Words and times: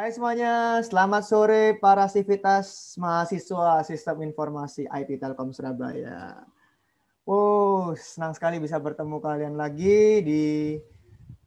Hai 0.00 0.16
semuanya, 0.16 0.80
selamat 0.80 1.28
sore 1.28 1.76
para 1.76 2.08
sivitas 2.08 2.96
mahasiswa 2.96 3.84
Sistem 3.84 4.32
Informasi 4.32 4.88
IT 4.88 5.20
Telkom 5.20 5.52
Surabaya. 5.52 6.40
Wow, 7.28 7.92
senang 8.00 8.32
sekali 8.32 8.56
bisa 8.56 8.80
bertemu 8.80 9.20
kalian 9.20 9.60
lagi 9.60 10.24
di 10.24 10.44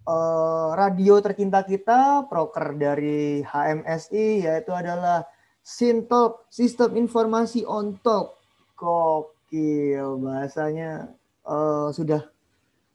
uh, 0.06 0.70
radio 0.78 1.18
tercinta 1.18 1.66
kita, 1.66 2.30
proker 2.30 2.78
dari 2.78 3.42
HMSI, 3.42 4.46
yaitu 4.46 4.70
adalah 4.70 5.26
Sintok 5.66 6.46
Sistem 6.54 6.94
Informasi 6.94 7.66
on 7.66 7.98
Top. 8.06 8.38
Gokil, 8.78 10.22
bahasanya 10.22 11.10
uh, 11.42 11.90
sudah 11.90 12.22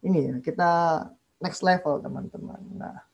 ini 0.06 0.30
ya, 0.30 0.34
kita 0.38 0.70
next 1.42 1.66
level 1.66 1.98
teman-teman. 1.98 2.62
Nah, 2.78 3.07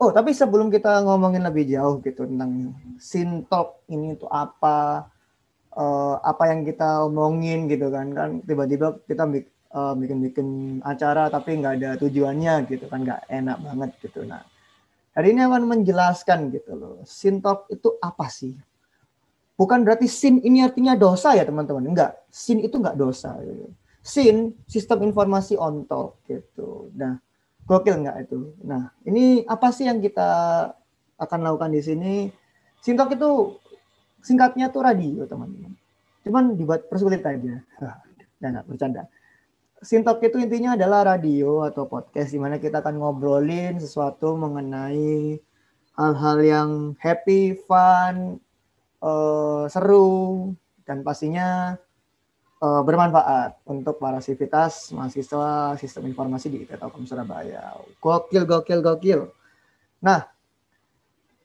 Oh, 0.00 0.08
tapi 0.16 0.32
sebelum 0.32 0.72
kita 0.72 1.04
ngomongin 1.04 1.44
lebih 1.44 1.68
jauh 1.68 2.00
gitu 2.00 2.24
tentang 2.24 2.72
sintok 2.96 3.84
ini 3.92 4.16
itu 4.16 4.24
apa, 4.32 5.04
uh, 5.76 6.16
apa 6.24 6.48
yang 6.48 6.64
kita 6.64 7.04
omongin 7.04 7.68
gitu 7.68 7.92
kan, 7.92 8.08
kan 8.16 8.40
tiba-tiba 8.40 8.96
kita 9.04 9.28
uh, 9.76 9.92
bikin-bikin 9.92 10.80
acara 10.88 11.28
tapi 11.28 11.60
nggak 11.60 11.74
ada 11.76 11.90
tujuannya 12.00 12.64
gitu 12.72 12.88
kan, 12.88 13.04
nggak 13.04 13.28
enak 13.28 13.60
banget 13.60 13.90
gitu. 14.00 14.24
Nah, 14.24 14.40
hari 15.12 15.36
ini 15.36 15.44
akan 15.44 15.68
menjelaskan 15.68 16.48
gitu 16.48 16.72
loh, 16.80 16.96
sintok 17.04 17.68
itu 17.68 17.92
apa 18.00 18.24
sih? 18.32 18.56
Bukan 19.60 19.84
berarti 19.84 20.08
sin 20.08 20.40
ini 20.40 20.64
artinya 20.64 20.96
dosa 20.96 21.36
ya 21.36 21.44
teman-teman, 21.44 21.84
enggak. 21.84 22.16
Sin 22.32 22.64
itu 22.64 22.80
enggak 22.80 22.96
dosa. 22.96 23.36
Gitu. 23.44 23.68
Sin 24.00 24.56
sistem 24.64 25.04
informasi 25.04 25.60
on 25.60 25.84
top 25.84 26.16
gitu. 26.24 26.88
Nah, 26.96 27.20
Gokil 27.70 28.02
nggak 28.02 28.26
itu? 28.26 28.50
Nah, 28.66 28.90
ini 29.06 29.46
apa 29.46 29.70
sih 29.70 29.86
yang 29.86 30.02
kita 30.02 30.26
akan 31.14 31.38
lakukan 31.46 31.70
di 31.70 31.78
sini? 31.78 32.14
Sintok 32.82 33.14
itu 33.14 33.54
singkatnya 34.26 34.74
tuh 34.74 34.82
radio, 34.82 35.22
teman-teman. 35.22 35.78
Cuman 36.26 36.58
dibuat 36.58 36.90
persulit 36.90 37.22
aja. 37.22 37.62
Nah, 38.40 38.56
nggak 38.56 38.72
bercanda. 38.72 39.04
Sintok 39.84 40.24
itu 40.24 40.40
intinya 40.40 40.72
adalah 40.72 41.12
radio 41.12 41.60
atau 41.60 41.84
podcast 41.84 42.32
di 42.32 42.40
mana 42.40 42.56
kita 42.56 42.80
akan 42.80 42.96
ngobrolin 42.96 43.76
sesuatu 43.76 44.32
mengenai 44.32 45.36
hal-hal 45.92 46.38
yang 46.40 46.70
happy, 46.96 47.60
fun, 47.68 48.40
uh, 49.04 49.68
seru, 49.68 50.56
dan 50.88 51.04
pastinya 51.04 51.76
uh, 52.60 52.82
bermanfaat 52.84 53.64
untuk 53.66 53.96
para 53.96 54.20
sivitas 54.20 54.92
mahasiswa 54.92 55.74
sistem 55.80 56.12
informasi 56.12 56.46
di 56.52 56.58
Telkom 56.68 57.08
Surabaya. 57.08 57.74
Gokil, 57.98 58.44
gokil, 58.44 58.80
gokil. 58.84 59.20
Nah, 60.04 60.28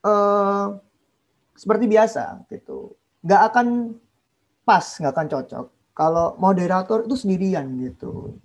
uh, 0.04 0.76
seperti 1.56 1.88
biasa 1.88 2.44
gitu, 2.52 2.94
nggak 3.24 3.42
akan 3.52 3.68
pas, 4.68 4.84
nggak 5.00 5.14
akan 5.16 5.28
cocok 5.32 5.66
kalau 5.96 6.36
moderator 6.38 7.08
itu 7.08 7.16
sendirian 7.16 7.66
gitu. 7.80 8.36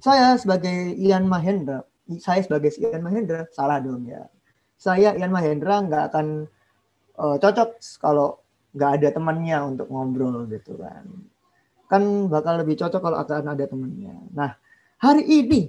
Saya 0.00 0.38
sebagai 0.38 0.96
Ian 0.96 1.28
Mahendra, 1.28 1.84
saya 2.22 2.40
sebagai 2.40 2.72
Ian 2.80 3.04
Mahendra 3.04 3.44
salah 3.52 3.82
dong 3.82 4.06
ya. 4.08 4.24
Saya 4.80 5.12
Ian 5.12 5.34
Mahendra 5.34 5.84
nggak 5.84 6.14
akan 6.14 6.48
uh, 7.20 7.36
cocok 7.36 7.76
kalau 8.00 8.40
nggak 8.70 8.90
ada 9.02 9.08
temannya 9.12 9.58
untuk 9.66 9.90
ngobrol 9.90 10.46
gitu 10.46 10.78
kan 10.78 11.04
kan 11.90 12.30
bakal 12.30 12.62
lebih 12.62 12.78
cocok 12.78 13.02
kalau 13.02 13.18
akan 13.18 13.50
ada 13.50 13.66
temannya. 13.66 14.14
Nah, 14.30 14.54
hari 15.02 15.26
ini, 15.26 15.66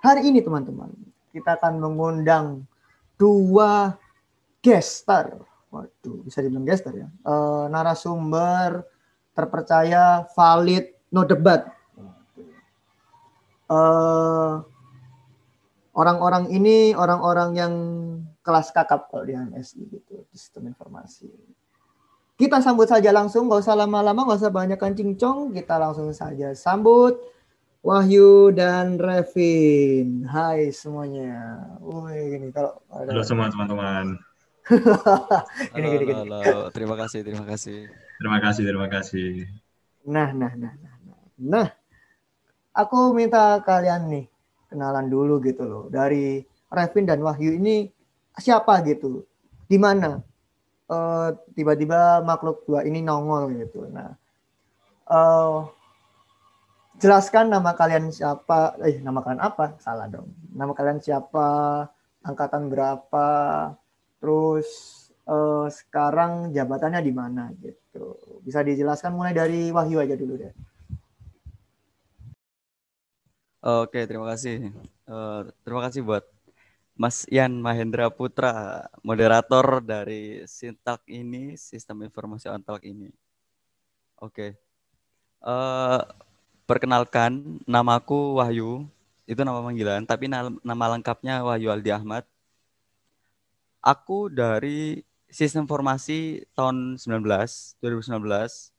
hari 0.00 0.32
ini 0.32 0.40
teman-teman, 0.40 0.88
kita 1.36 1.60
akan 1.60 1.76
mengundang 1.76 2.64
dua 3.20 4.00
gestar. 4.64 5.36
Waduh, 5.68 6.24
bisa 6.24 6.40
dibilang 6.40 6.64
gestar 6.64 6.96
ya. 6.96 7.12
E, 7.22 7.34
narasumber 7.68 8.88
terpercaya, 9.36 10.24
valid, 10.32 10.90
no 11.12 11.28
debat. 11.28 11.68
Eh, 13.70 14.54
orang-orang 15.94 16.50
ini 16.50 16.90
orang-orang 16.90 17.50
yang 17.54 17.74
kelas 18.42 18.74
kakap 18.74 19.06
kalau 19.06 19.22
di 19.22 19.38
MSI 19.38 19.86
gitu, 19.86 20.26
sistem 20.34 20.74
informasi. 20.74 21.30
Kita 22.40 22.64
sambut 22.64 22.88
saja 22.88 23.12
langsung, 23.12 23.52
nggak 23.52 23.60
usah 23.60 23.76
lama-lama, 23.76 24.24
nggak 24.24 24.40
usah 24.40 24.48
banyak 24.48 24.80
kancing 24.80 25.12
cong. 25.20 25.52
Kita 25.52 25.76
langsung 25.76 26.08
saja 26.16 26.56
sambut 26.56 27.20
Wahyu 27.84 28.48
dan 28.56 28.96
Revin. 28.96 30.24
Hai 30.24 30.72
semuanya. 30.72 31.60
Wih, 31.84 32.40
ini 32.40 32.48
kalau 32.48 32.80
ada... 32.88 33.12
Halo 33.12 33.20
semua 33.28 33.52
teman-teman. 33.52 34.16
gini, 35.76 35.84
halo, 35.84 35.92
gini, 35.92 36.04
gini. 36.08 36.16
halo, 36.16 36.36
halo. 36.40 36.60
Terima 36.72 36.96
kasih, 36.96 37.20
terima 37.28 37.44
kasih. 37.44 37.92
Terima 37.92 38.38
kasih, 38.40 38.62
terima 38.64 38.88
kasih. 38.88 39.28
Nah, 40.08 40.32
nah, 40.32 40.52
nah, 40.56 40.72
nah, 40.80 40.96
nah. 41.04 41.20
Nah, 41.36 41.68
aku 42.72 43.12
minta 43.12 43.60
kalian 43.60 44.08
nih 44.08 44.24
kenalan 44.72 45.12
dulu 45.12 45.44
gitu 45.44 45.68
loh. 45.68 45.84
Dari 45.92 46.40
Revin 46.72 47.04
dan 47.04 47.20
Wahyu 47.20 47.52
ini 47.52 47.84
siapa 48.40 48.80
gitu? 48.88 49.28
Di 49.68 49.76
mana? 49.76 50.29
Uh, 50.90 51.28
tiba-tiba 51.54 52.20
makhluk 52.26 52.66
dua 52.66 52.82
ini 52.82 53.00
nongol 53.00 53.54
gitu. 53.54 53.86
Nah, 53.86 54.18
uh, 55.06 55.70
jelaskan 56.98 57.54
nama 57.54 57.72
kalian 57.78 58.10
siapa? 58.10 58.74
Eh, 58.82 58.98
nama 58.98 59.22
kalian 59.22 59.40
apa? 59.40 59.78
Salah 59.78 60.10
dong. 60.10 60.34
Nama 60.50 60.72
kalian 60.74 60.98
siapa? 60.98 61.86
Angkatan 62.26 62.68
berapa? 62.68 63.28
Terus 64.20 64.68
uh, 65.24 65.70
sekarang 65.70 66.52
jabatannya 66.52 67.00
di 67.00 67.12
mana 67.14 67.48
gitu? 67.62 68.18
Bisa 68.44 68.60
dijelaskan 68.60 69.14
mulai 69.14 69.32
dari 69.32 69.70
Wahyu 69.70 70.02
aja 70.02 70.18
dulu 70.18 70.36
deh. 70.36 70.52
Oke, 73.60 74.08
terima 74.08 74.24
kasih. 74.32 74.72
Uh, 75.04 75.52
terima 75.64 75.84
kasih 75.84 76.00
buat 76.00 76.24
Mas 77.00 77.24
Ian 77.32 77.56
Mahendra 77.64 78.12
Putra, 78.12 78.84
moderator 79.00 79.80
dari 79.80 80.44
Sintak 80.44 81.00
ini, 81.08 81.56
Sistem 81.56 82.04
Informasi 82.04 82.52
Ontalk 82.52 82.84
ini. 82.84 83.08
Oke. 84.20 84.60
Uh, 85.40 86.04
perkenalkan, 86.68 87.56
namaku 87.64 88.36
Wahyu, 88.36 88.84
itu 89.24 89.40
nama 89.40 89.64
panggilan, 89.64 90.04
tapi 90.04 90.28
nama 90.28 90.84
lengkapnya 90.92 91.40
Wahyu 91.40 91.72
Aldi 91.72 91.88
Ahmad. 91.88 92.28
Aku 93.80 94.28
dari 94.28 95.00
Sistem 95.32 95.64
Informasi 95.64 96.44
tahun 96.52 97.00
19, 97.00 97.80
2019, 97.80 98.76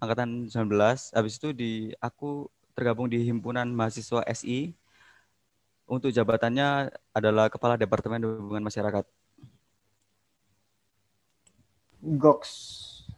angkatan 0.00 0.48
19. 0.48 1.12
Habis 1.12 1.34
itu 1.36 1.52
di 1.52 1.92
aku 2.00 2.48
tergabung 2.72 3.12
di 3.12 3.20
himpunan 3.20 3.68
mahasiswa 3.68 4.24
SI 4.32 4.79
untuk 5.90 6.14
jabatannya 6.14 6.94
adalah 7.10 7.50
Kepala 7.50 7.74
Departemen 7.74 8.22
Hubungan 8.22 8.62
Masyarakat. 8.62 9.02
Goks, 12.00 12.52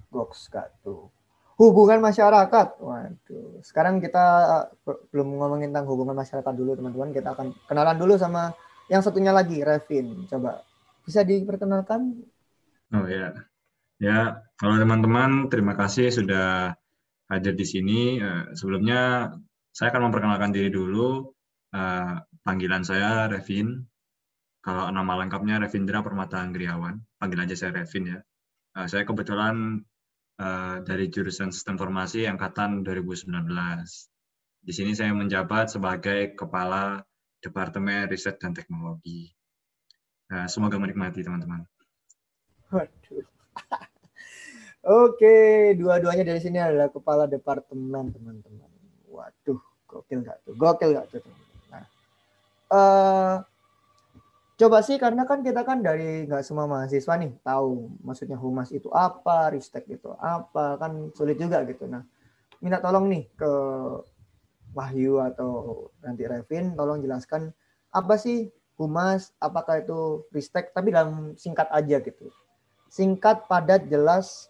Goks 0.09 0.49
tuh. 0.81 1.13
Hubungan 1.61 2.03
masyarakat. 2.03 2.81
Waduh. 2.81 3.63
Sekarang 3.63 4.03
kita 4.03 4.25
eh, 4.83 4.99
belum 5.15 5.39
ngomongin 5.39 5.71
tentang 5.71 5.87
hubungan 5.87 6.17
masyarakat 6.17 6.53
dulu 6.57 6.75
teman-teman. 6.75 7.15
Kita 7.15 7.37
akan 7.37 7.55
kenalan 7.69 7.97
dulu 8.01 8.19
sama 8.19 8.51
yang 8.91 9.05
satunya 9.05 9.31
lagi, 9.31 9.63
Revin. 9.63 10.27
Coba 10.27 10.65
bisa 11.07 11.23
diperkenalkan? 11.23 12.19
Oh 12.97 13.07
ya. 13.07 13.31
Ya, 14.03 14.43
kalau 14.59 14.75
teman-teman 14.83 15.47
terima 15.47 15.79
kasih 15.79 16.11
sudah 16.11 16.75
hadir 17.31 17.55
di 17.55 17.67
sini. 17.69 18.19
Eh, 18.19 18.57
sebelumnya 18.59 19.31
saya 19.71 19.95
akan 19.95 20.11
memperkenalkan 20.11 20.51
diri 20.51 20.73
dulu. 20.73 21.31
Eh, 21.73 22.15
panggilan 22.45 22.85
saya 22.85 23.33
Revin. 23.33 23.81
Kalau 24.63 24.93
nama 24.93 25.19
lengkapnya 25.25 25.59
Revindra 25.59 26.05
Permata 26.05 26.39
Anggriawan. 26.39 27.01
Panggil 27.17 27.49
aja 27.49 27.57
saya 27.57 27.83
Revin 27.83 28.15
ya. 28.15 28.19
Uh, 28.73 28.89
saya 28.89 29.05
kebetulan 29.05 29.85
uh, 30.41 30.81
dari 30.87 31.13
jurusan 31.13 31.51
Sistem 31.51 31.77
Informasi 31.77 32.25
Angkatan 32.31 32.87
2019. 32.87 33.27
Di 34.63 34.73
sini 34.73 34.95
saya 34.95 35.11
menjabat 35.13 35.75
sebagai 35.77 36.39
Kepala 36.39 37.03
Departemen 37.43 38.07
Riset 38.07 38.39
dan 38.39 38.55
Teknologi. 38.55 39.29
Uh, 40.31 40.47
semoga 40.47 40.79
menikmati 40.79 41.27
teman-teman. 41.27 41.67
Waduh. 42.71 43.27
Oke, 45.05 45.35
dua-duanya 45.75 46.23
dari 46.23 46.41
sini 46.41 46.63
adalah 46.63 46.89
kepala 46.89 47.27
departemen 47.27 48.15
teman-teman. 48.15 48.71
Waduh, 49.11 49.61
gokil 49.91 50.23
gak 50.23 50.39
tuh? 50.47 50.55
Gokil 50.55 50.97
gak 50.97 51.11
tuh? 51.13 51.42
Uh, 52.73 53.45
coba 54.57 54.79
sih 54.81 54.97
karena 54.97 55.29
kan 55.29 55.45
kita 55.45 55.61
kan 55.69 55.85
dari 55.85 56.25
nggak 56.25 56.41
semua 56.41 56.65
mahasiswa 56.65 57.15
nih 57.21 57.37
tahu 57.45 57.93
maksudnya 58.01 58.41
humas 58.41 58.73
itu 58.73 58.89
apa, 58.89 59.53
ristek 59.53 59.85
itu 59.93 60.09
apa, 60.17 60.81
kan 60.81 61.13
sulit 61.13 61.37
juga 61.37 61.61
gitu. 61.69 61.85
Nah, 61.85 62.03
minta 62.65 62.81
tolong 62.81 63.13
nih 63.13 63.29
ke 63.37 63.53
Wahyu 64.73 65.21
atau 65.21 65.87
nanti 66.01 66.25
Revin, 66.25 66.73
tolong 66.73 67.05
jelaskan 67.05 67.53
apa 67.93 68.17
sih 68.17 68.49
humas, 68.81 69.37
apakah 69.37 69.85
itu 69.85 70.25
ristek, 70.33 70.73
tapi 70.73 70.91
dalam 70.97 71.37
singkat 71.37 71.69
aja 71.69 72.01
gitu. 72.01 72.33
Singkat, 72.89 73.49
padat, 73.49 73.89
jelas 73.89 74.49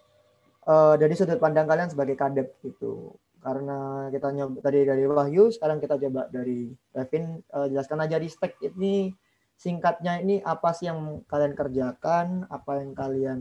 uh, 0.66 0.94
dari 0.94 1.14
sudut 1.18 1.42
pandang 1.42 1.66
kalian 1.66 1.90
sebagai 1.90 2.14
kadep 2.14 2.54
gitu. 2.62 3.18
Karena 3.42 4.06
kita 4.14 4.30
nyoba 4.30 4.62
tadi 4.62 4.86
dari 4.86 5.02
Wahyu, 5.02 5.50
sekarang 5.50 5.82
kita 5.82 5.98
coba 5.98 6.30
dari 6.30 6.70
Kevin. 6.94 7.42
Uh, 7.50 7.66
jelaskan 7.66 7.98
aja 8.06 8.16
ristek 8.22 8.54
ini 8.62 9.10
singkatnya 9.58 10.22
ini 10.22 10.38
apa 10.42 10.70
sih 10.70 10.86
yang 10.86 11.26
kalian 11.26 11.58
kerjakan, 11.58 12.46
apa 12.46 12.70
yang 12.78 12.94
kalian 12.94 13.40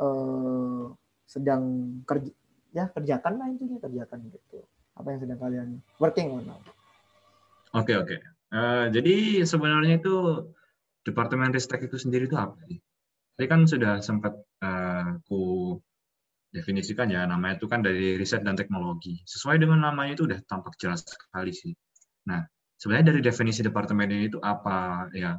uh, 0.00 0.92
sedang 1.24 1.62
kerja 2.04 2.30
ya 2.76 2.92
kerjakan 2.92 3.40
lah 3.40 3.48
intinya 3.48 3.80
kerjakan 3.80 4.28
gitu 4.28 4.60
apa 5.00 5.08
yang 5.08 5.20
sedang 5.24 5.40
kalian 5.40 5.68
working 5.96 6.28
on 6.28 6.44
now 6.44 6.60
oke 7.72 7.88
okay, 7.88 7.96
oke 7.96 8.04
okay. 8.04 8.18
uh, 8.52 8.92
jadi 8.92 9.48
sebenarnya 9.48 9.96
itu 9.96 10.44
departemen 11.08 11.56
ristek 11.56 11.88
itu 11.88 11.96
sendiri 11.96 12.28
itu 12.28 12.36
apa 12.36 12.60
sih 12.68 12.76
Tadi 13.36 13.52
kan 13.52 13.68
sudah 13.68 14.00
sempat 14.00 14.32
uh, 14.64 15.20
ku 15.28 15.76
definisikan 16.56 17.12
ya 17.12 17.28
namanya 17.28 17.60
itu 17.60 17.68
kan 17.68 17.84
dari 17.84 18.16
riset 18.16 18.40
dan 18.40 18.56
teknologi. 18.56 19.20
Sesuai 19.28 19.60
dengan 19.60 19.84
namanya 19.84 20.16
itu 20.16 20.24
udah 20.24 20.40
tampak 20.48 20.80
jelas 20.80 21.04
sekali 21.04 21.52
sih. 21.52 21.76
Nah 22.32 22.40
sebenarnya 22.80 23.12
dari 23.12 23.20
definisi 23.20 23.60
departemen 23.60 24.08
ini 24.08 24.32
itu 24.32 24.40
apa 24.40 25.12
ya? 25.12 25.36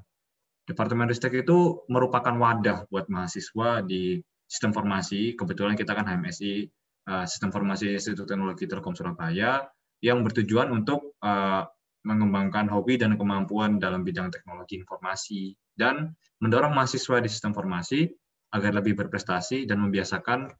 Departemen 0.69 1.09
ristek 1.09 1.33
itu 1.33 1.87
merupakan 1.89 2.35
wadah 2.35 2.85
buat 2.91 3.09
mahasiswa 3.09 3.81
di 3.81 4.21
sistem 4.45 4.75
formasi. 4.75 5.33
Kebetulan 5.33 5.79
kita 5.79 5.95
kan 5.95 6.05
HMSI 6.05 6.69
Eh, 7.07 7.23
sistem 7.23 7.55
Formasi 7.55 7.95
Institut 7.95 8.27
Teknologi 8.27 8.67
Telkom 8.67 8.91
Surabaya 8.91 9.63
yang 10.03 10.27
bertujuan 10.27 10.69
untuk 10.75 11.15
uh, 11.23 11.63
mengembangkan 12.05 12.67
hobi 12.69 12.99
dan 13.01 13.15
kemampuan 13.17 13.79
dalam 13.81 14.05
bidang 14.05 14.29
teknologi 14.29 14.77
informasi 14.77 15.55
dan 15.73 16.13
mendorong 16.43 16.75
mahasiswa 16.75 17.17
di 17.23 17.31
sistem 17.31 17.55
formasi 17.55 18.05
agar 18.53 18.77
lebih 18.77 18.93
berprestasi 18.93 19.65
dan 19.65 19.81
membiasakan 19.81 20.51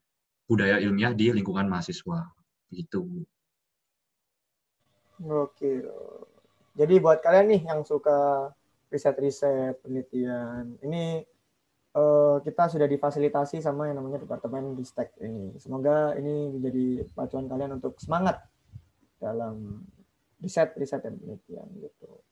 budaya 0.48 0.80
ilmiah 0.80 1.12
di 1.12 1.28
lingkungan 1.30 1.68
mahasiswa. 1.68 2.32
Gitu. 2.72 3.04
Oke. 5.28 5.84
Jadi 6.78 6.94
buat 7.02 7.20
kalian 7.20 7.46
nih 7.52 7.62
yang 7.68 7.84
suka 7.84 8.50
riset-riset, 8.88 9.76
penelitian, 9.84 10.80
ini 10.80 11.20
uh, 11.92 12.40
kita 12.40 12.70
sudah 12.72 12.88
difasilitasi 12.88 13.60
sama 13.60 13.90
yang 13.90 14.00
namanya 14.00 14.24
Departemen 14.24 14.78
Ristek 14.78 15.12
ini. 15.20 15.52
Semoga 15.60 16.16
ini 16.16 16.54
menjadi 16.54 17.04
pacuan 17.12 17.50
kalian 17.50 17.76
untuk 17.76 17.98
semangat 18.00 18.40
dalam 19.18 19.82
riset, 20.38 20.72
riset 20.78 21.02
dan 21.02 21.18
penelitian 21.18 21.66
gitu. 21.82 22.22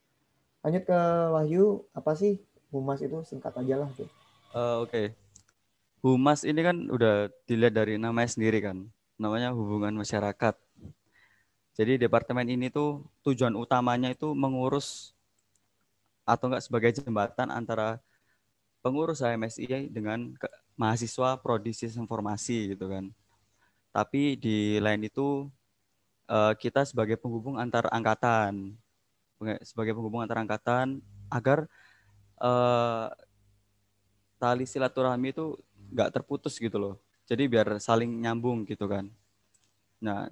Lanjut 0.63 0.83
ke 0.87 1.01
Wahyu, 1.35 1.65
apa 1.93 2.15
sih 2.15 2.39
humas 2.71 3.03
itu 3.03 3.19
singkat 3.27 3.55
aja 3.59 3.83
lah 3.83 3.91
gitu. 3.99 4.11
Uh, 4.55 4.87
Oke, 4.87 4.91
okay. 4.91 5.07
Humas 6.07 6.47
ini 6.47 6.63
kan 6.63 6.77
udah 6.87 7.27
dilihat 7.51 7.75
dari 7.75 7.99
namanya 7.99 8.31
sendiri 8.31 8.63
kan, 8.63 8.87
namanya 9.19 9.51
hubungan 9.51 9.91
masyarakat. 9.99 10.55
Jadi 11.75 11.93
departemen 11.99 12.47
ini 12.47 12.71
tuh 12.71 13.03
tujuan 13.27 13.59
utamanya 13.59 14.15
itu 14.15 14.31
mengurus 14.33 15.13
atau 16.23 16.47
enggak 16.47 16.63
sebagai 16.63 16.91
jembatan 16.95 17.51
antara 17.51 17.99
pengurus 18.81 19.19
HMSI 19.19 19.91
dengan 19.91 20.31
ke, 20.39 20.47
mahasiswa 20.79 21.37
prodi 21.43 21.75
sistem 21.75 22.07
informasi 22.07 22.79
gitu 22.79 22.87
kan. 22.87 23.11
Tapi 23.91 24.39
di 24.39 24.79
lain 24.79 25.11
itu 25.11 25.51
uh, 26.31 26.55
kita 26.55 26.87
sebagai 26.87 27.19
penghubung 27.19 27.59
antar 27.59 27.91
angkatan, 27.91 28.79
sebagai 29.67 29.93
penghubung 29.93 30.23
antar 30.23 30.39
angkatan 30.39 31.03
agar 31.29 31.67
uh, 32.39 33.11
tali 34.37 34.65
silaturahmi 34.69 35.33
itu 35.33 35.57
nggak 35.97 36.13
terputus 36.13 36.61
gitu 36.61 36.77
loh. 36.77 36.95
Jadi 37.25 37.49
biar 37.49 37.81
saling 37.81 38.21
nyambung 38.21 38.69
gitu 38.69 38.85
kan. 38.85 39.09
Nah, 39.97 40.29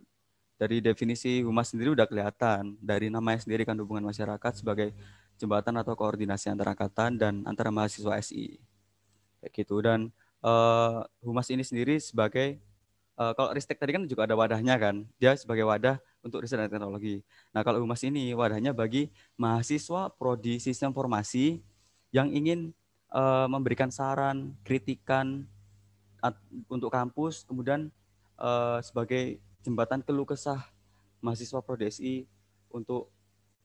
dari 0.60 0.84
definisi 0.84 1.40
humas 1.40 1.72
sendiri 1.72 1.96
udah 1.96 2.04
kelihatan 2.04 2.76
dari 2.78 3.08
namanya 3.08 3.40
sendiri 3.42 3.64
kan 3.64 3.74
hubungan 3.80 4.04
masyarakat 4.12 4.52
sebagai 4.60 4.92
jembatan 5.40 5.74
atau 5.80 5.96
koordinasi 5.98 6.52
antara 6.52 6.76
angkatan 6.76 7.16
dan 7.16 7.42
antara 7.48 7.72
mahasiswa 7.72 8.20
SI. 8.20 8.60
Kayak 9.40 9.52
gitu 9.56 9.80
dan 9.80 10.12
uh, 10.44 11.02
humas 11.24 11.48
ini 11.48 11.64
sendiri 11.64 11.96
sebagai 11.98 12.60
uh, 13.18 13.32
kalau 13.34 13.50
Ristek 13.56 13.80
tadi 13.80 13.96
kan 13.96 14.04
juga 14.04 14.28
ada 14.28 14.36
wadahnya 14.36 14.76
kan. 14.76 15.08
Dia 15.16 15.34
sebagai 15.34 15.64
wadah 15.66 15.98
untuk 16.24 16.40
riset 16.40 16.56
dan 16.56 16.72
teknologi. 16.72 17.20
Nah, 17.52 17.60
kalau 17.60 17.80
humas 17.84 18.00
ini 18.04 18.32
wadahnya 18.32 18.72
bagi 18.72 19.12
mahasiswa 19.36 20.12
prodi 20.16 20.56
sistem 20.56 20.94
formasi 20.94 21.60
yang 22.14 22.30
ingin 22.30 22.72
uh, 23.12 23.50
memberikan 23.50 23.90
saran, 23.92 24.54
kritikan 24.62 25.50
untuk 26.70 26.88
kampus, 26.88 27.44
kemudian 27.44 27.92
uh, 28.40 28.80
sebagai 28.80 29.42
jembatan 29.60 30.00
keluh 30.00 30.28
kesah 30.28 30.60
mahasiswa 31.24 31.60
prodi 31.64 31.88
SI 31.88 32.14
untuk 32.72 33.14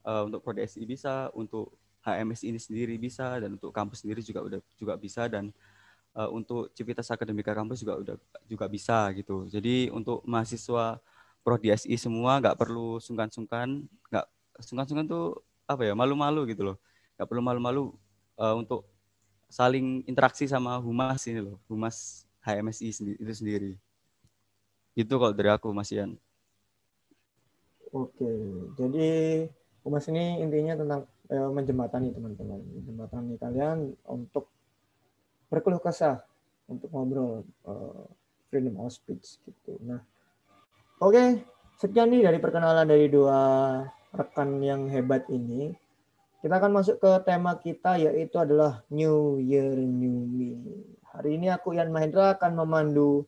uh, 0.05 0.23
untuk 0.27 0.39
Prodi 0.43 0.63
SI 0.67 0.83
bisa, 0.85 1.33
untuk 1.35 1.75
HMS 2.05 2.47
ini 2.47 2.59
sendiri 2.61 2.95
bisa, 2.95 3.37
dan 3.41 3.59
untuk 3.59 3.73
kampus 3.75 4.05
sendiri 4.05 4.23
juga 4.23 4.45
udah 4.45 4.59
juga 4.79 4.93
bisa 4.95 5.27
dan 5.27 5.51
uh, 6.15 6.29
untuk 6.31 6.71
Civitas 6.71 7.09
Akademika 7.11 7.51
kampus 7.51 7.83
juga 7.83 7.99
udah 7.99 8.15
juga 8.47 8.65
bisa 8.69 9.09
gitu. 9.17 9.49
Jadi 9.51 9.91
untuk 9.91 10.23
mahasiswa 10.23 11.01
Prodi 11.43 11.71
SI 11.71 11.95
semua 11.95 12.39
nggak 12.39 12.55
perlu 12.59 12.99
sungkan-sungkan, 12.99 13.87
nggak 14.11 14.25
sungkan-sungkan 14.63 15.07
tuh 15.07 15.39
apa 15.63 15.87
ya 15.87 15.93
malu-malu 15.95 16.49
gitu 16.51 16.73
loh, 16.73 16.77
nggak 17.15 17.27
perlu 17.27 17.41
malu-malu 17.43 17.83
uh, 18.39 18.55
untuk 18.55 18.87
saling 19.49 20.05
interaksi 20.05 20.45
sama 20.45 20.77
humas 20.77 21.25
ini 21.25 21.41
loh, 21.41 21.57
humas 21.65 22.28
HMSI 22.49 23.17
itu 23.21 23.33
sendiri. 23.33 23.71
Itu 24.97 25.21
kalau 25.21 25.31
dari 25.31 25.49
aku 25.53 25.69
Mas 25.69 25.93
Ian. 25.93 26.17
Oke, 27.89 28.29
jadi 28.77 29.09
Humas 29.81 30.05
ini 30.11 30.43
intinya 30.43 30.77
tentang 30.77 31.01
eh, 31.31 31.49
menjembatani 31.49 32.13
teman-teman, 32.13 32.61
menjembatani 32.61 33.33
kalian 33.41 33.77
untuk 34.05 34.51
berkeluh 35.49 35.81
kesah, 35.81 36.21
untuk 36.69 36.91
ngobrol 36.93 37.47
eh, 37.65 38.05
freedom 38.51 38.77
of 38.83 38.93
speech 38.93 39.41
gitu. 39.47 39.79
Nah, 39.81 40.03
oke, 41.01 41.15
okay, 41.15 41.27
sekian 41.81 42.13
nih 42.13 42.29
dari 42.29 42.37
perkenalan 42.37 42.85
dari 42.85 43.09
dua 43.09 43.39
rekan 44.13 44.61
yang 44.61 44.85
hebat 44.91 45.25
ini. 45.31 45.73
Kita 46.39 46.55
akan 46.55 46.71
masuk 46.71 47.01
ke 47.01 47.11
tema 47.27 47.57
kita 47.57 47.99
yaitu 47.99 48.37
adalah 48.39 48.85
New 48.93 49.41
Year 49.41 49.75
New 49.75 50.23
Me. 50.29 50.53
Hari 51.19 51.35
ini 51.35 51.51
aku 51.51 51.75
Ian 51.75 51.91
Mahendra 51.91 52.39
akan 52.39 52.63
memandu 52.63 53.27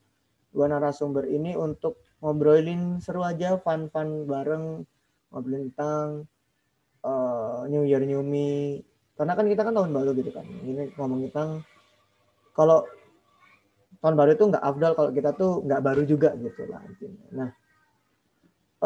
dua 0.55 0.71
narasumber 0.71 1.27
ini 1.27 1.59
untuk 1.59 1.99
ngobrolin 2.23 3.03
seru 3.03 3.19
aja, 3.19 3.59
fun-fun 3.59 4.23
bareng, 4.31 4.87
ngobrolin 5.27 5.75
tentang 5.75 6.23
uh, 7.03 7.67
New 7.67 7.83
Year 7.83 7.99
New 8.07 8.23
Me. 8.23 8.79
Karena 9.19 9.35
kan 9.35 9.43
kita 9.43 9.67
kan 9.67 9.75
tahun 9.75 9.91
baru 9.91 10.15
gitu 10.15 10.31
kan. 10.31 10.47
Ini 10.47 10.95
ngomong 10.95 11.27
tentang 11.27 11.67
kalau 12.55 12.87
tahun 13.99 14.15
baru 14.15 14.39
itu 14.39 14.45
nggak 14.55 14.63
afdal 14.63 14.91
kalau 14.95 15.11
kita 15.11 15.29
tuh 15.35 15.51
nggak 15.67 15.81
baru 15.83 16.01
juga 16.07 16.31
gitu 16.39 16.71
lah 16.71 16.79
intinya. 16.87 17.25
Nah 17.35 17.49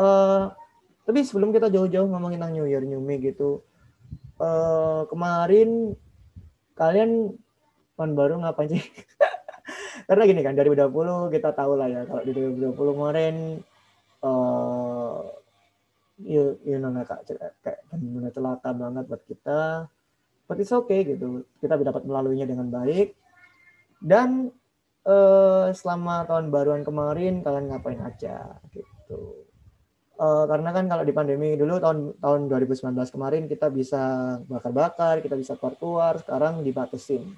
uh, 0.01 0.43
tapi 1.05 1.21
sebelum 1.21 1.53
kita 1.53 1.69
jauh-jauh 1.69 2.09
ngomongin 2.09 2.41
tentang 2.41 2.57
New 2.57 2.65
Year 2.65 2.81
New 2.81 3.05
Me 3.05 3.21
gitu 3.21 3.61
uh, 4.41 5.05
kemarin 5.07 5.93
kalian 6.73 7.37
tahun 7.95 8.11
baru 8.13 8.39
ngapain 8.43 8.69
sih? 8.71 8.83
Karena 10.07 10.23
gini 10.29 10.41
kan 10.45 10.53
dari 10.53 10.69
2020 10.69 11.33
kita 11.33 11.49
tahu 11.55 11.73
lah 11.79 11.87
ya 11.89 12.01
kalau 12.05 12.21
di 12.21 12.31
2020 12.35 12.77
kemarin 12.77 13.35
uh, 14.21 15.25
you, 16.21 16.59
you 16.61 16.77
know 16.77 16.93
kak 17.01 17.25
kayak 17.63 17.81
benar 17.89 18.31
celaka 18.35 18.69
banget 18.75 19.03
buat 19.09 19.23
kita. 19.25 19.89
But 20.45 20.61
it's 20.61 20.69
okay 20.69 21.01
gitu 21.07 21.41
kita 21.57 21.81
dapat 21.81 22.05
melaluinya 22.05 22.45
dengan 22.45 22.69
baik. 22.69 23.17
Dan 23.97 24.53
uh, 25.07 25.73
selama 25.73 26.27
tahun 26.29 26.53
baruan 26.53 26.85
kemarin 26.85 27.41
kalian 27.41 27.73
ngapain 27.73 28.01
aja 28.05 28.61
gitu. 28.69 29.47
Uh, 30.15 30.47
karena 30.47 30.71
kan 30.71 30.87
kalau 30.87 31.03
di 31.03 31.11
pandemi 31.11 31.59
dulu 31.59 31.75
tahun 31.75 32.15
tahun 32.23 32.47
2019 32.47 32.87
kemarin 33.11 33.43
kita 33.51 33.67
bisa 33.67 34.03
bakar-bakar 34.47 35.19
kita 35.19 35.35
bisa 35.35 35.59
keluar-keluar 35.59 36.23
sekarang 36.23 36.63
dibatasin 36.63 37.35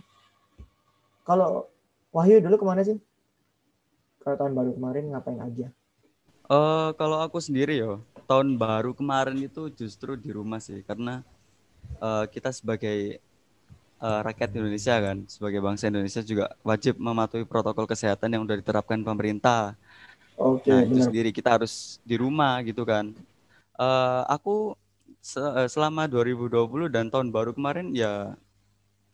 kalau 1.27 1.67
Wahyu 2.15 2.39
dulu 2.39 2.55
ke 2.55 2.65
mana 2.65 2.81
sih 2.87 2.97
kalau 4.23 4.35
tahun 4.39 4.53
baru 4.55 4.71
kemarin 4.79 5.03
ngapain 5.11 5.39
aja 5.43 5.67
Uh, 6.47 6.95
kalau 6.95 7.19
aku 7.19 7.43
sendiri 7.43 7.83
ya, 7.83 7.99
tahun 8.23 8.55
baru 8.55 8.95
kemarin 8.95 9.35
itu 9.35 9.67
justru 9.67 10.15
di 10.15 10.31
rumah 10.31 10.63
sih, 10.63 10.79
karena 10.87 11.19
uh, 11.99 12.23
kita 12.23 12.55
sebagai 12.55 13.19
uh, 13.99 14.23
rakyat 14.23 14.55
Indonesia 14.55 14.95
kan, 14.95 15.27
sebagai 15.27 15.59
bangsa 15.59 15.91
Indonesia 15.91 16.23
juga 16.23 16.55
wajib 16.63 16.95
mematuhi 17.03 17.43
protokol 17.43 17.83
kesehatan 17.83 18.31
yang 18.31 18.47
sudah 18.47 18.57
diterapkan 18.63 19.03
pemerintah. 19.03 19.75
Oke. 20.39 20.63
Okay, 20.63 20.71
nah 20.71 20.79
benar. 20.87 20.87
itu 20.87 20.99
sendiri 21.11 21.29
kita 21.35 21.49
harus 21.59 21.99
di 22.07 22.15
rumah 22.15 22.63
gitu 22.63 22.87
kan. 22.87 23.11
Uh, 23.75 24.23
aku 24.31 24.71
se- 25.19 25.67
selama 25.67 26.07
2020 26.07 26.87
dan 26.87 27.11
tahun 27.11 27.27
baru 27.27 27.51
kemarin 27.51 27.91
ya 27.91 28.39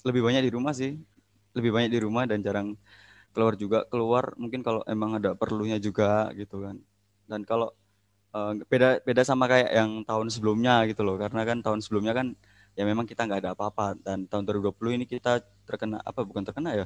lebih 0.06 0.22
banyak 0.22 0.46
di 0.46 0.52
rumah 0.54 0.78
sih. 0.78 1.02
Lebih 1.58 1.72
banyak 1.76 1.92
di 1.94 2.00
rumah 2.02 2.24
dan 2.30 2.40
jarang 2.46 2.76
keluar 3.34 3.54
juga. 3.58 3.86
Keluar 3.92 4.34
mungkin 4.42 4.62
kalau 4.66 4.82
emang 4.90 5.18
ada 5.22 5.34
perlunya 5.38 5.78
juga 5.82 6.30
gitu 6.38 6.66
kan. 6.66 6.78
Dan 7.30 7.42
kalau 7.46 7.72
eh, 8.36 8.54
beda 8.72 9.02
beda 9.08 9.22
sama 9.26 9.46
kayak 9.52 9.72
yang 9.74 9.92
tahun 10.10 10.28
sebelumnya 10.34 10.86
gitu 10.90 11.02
loh. 11.08 11.16
Karena 11.22 11.42
kan 11.48 11.60
tahun 11.66 11.80
sebelumnya 11.86 12.14
kan 12.18 12.28
ya 12.74 12.84
memang 12.90 13.06
kita 13.06 13.26
nggak 13.26 13.42
ada 13.46 13.52
apa-apa 13.54 13.94
dan 14.02 14.26
tahun 14.26 14.44
2020 14.50 14.98
ini 14.98 15.06
kita 15.06 15.42
terkena 15.66 16.02
apa 16.02 16.26
bukan 16.26 16.42
terkena 16.42 16.74
ya 16.74 16.86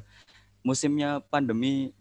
musimnya 0.60 1.24
pandemi 1.32 1.96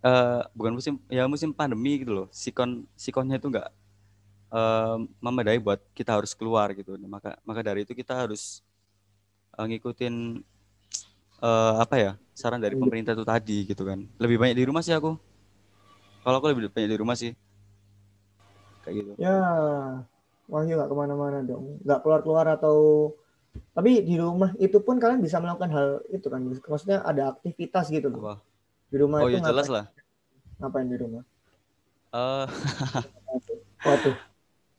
eh 0.00 0.40
bukan 0.56 0.72
musim 0.78 0.94
ya 1.12 1.28
musim 1.28 1.50
pandemi 1.52 2.00
gitu 2.00 2.12
loh 2.24 2.26
sikon 2.32 2.86
sikonnya 2.96 3.36
itu 3.36 3.48
nggak 3.52 3.68
eh, 4.54 4.96
memadai 5.20 5.58
buat 5.60 5.80
kita 5.92 6.16
harus 6.18 6.32
keluar 6.38 6.72
gitu 6.72 6.96
maka 7.04 7.36
maka 7.44 7.60
dari 7.60 7.84
itu 7.84 7.92
kita 7.92 8.14
harus 8.16 8.64
eh, 9.58 9.66
ngikutin 9.68 10.14
eh, 11.42 11.74
apa 11.78 11.94
ya 11.98 12.12
saran 12.34 12.62
dari 12.62 12.78
pemerintah 12.78 13.12
itu 13.14 13.26
tadi 13.26 13.58
gitu 13.66 13.82
kan 13.82 14.06
lebih 14.22 14.38
banyak 14.38 14.56
di 14.58 14.64
rumah 14.66 14.82
sih 14.82 14.94
aku 14.94 15.18
kalau 16.22 16.36
aku 16.38 16.46
lebih 16.54 16.70
banyak 16.70 16.90
di 16.90 16.98
rumah 16.98 17.16
sih 17.18 17.34
kayak 18.88 18.94
gitu 19.04 19.10
Ya, 19.20 19.36
Wahyu 20.48 20.80
nggak 20.80 20.88
ke 20.88 20.96
mana-mana 20.96 21.44
dong. 21.44 21.76
Nggak 21.84 22.00
keluar-keluar 22.00 22.46
atau... 22.56 22.76
Tapi 23.76 24.00
di 24.00 24.16
rumah 24.16 24.56
itu 24.56 24.80
pun 24.80 24.96
kalian 24.96 25.20
bisa 25.20 25.36
melakukan 25.44 25.70
hal 25.76 25.88
itu 26.08 26.24
kan. 26.32 26.40
Maksudnya 26.40 27.04
ada 27.04 27.36
aktivitas 27.36 27.92
gitu 27.92 28.08
loh. 28.08 28.20
apa 28.24 28.34
Di 28.88 28.96
rumah 28.96 29.20
oh 29.20 29.28
itu 29.28 29.36
ya 29.36 29.52
jelas 29.52 29.68
ngapain, 29.68 29.76
lah 29.76 29.84
ngapain 30.56 30.86
di 30.88 30.96
rumah? 30.96 31.22
Eh, 32.16 32.46
Waduh. 33.84 34.16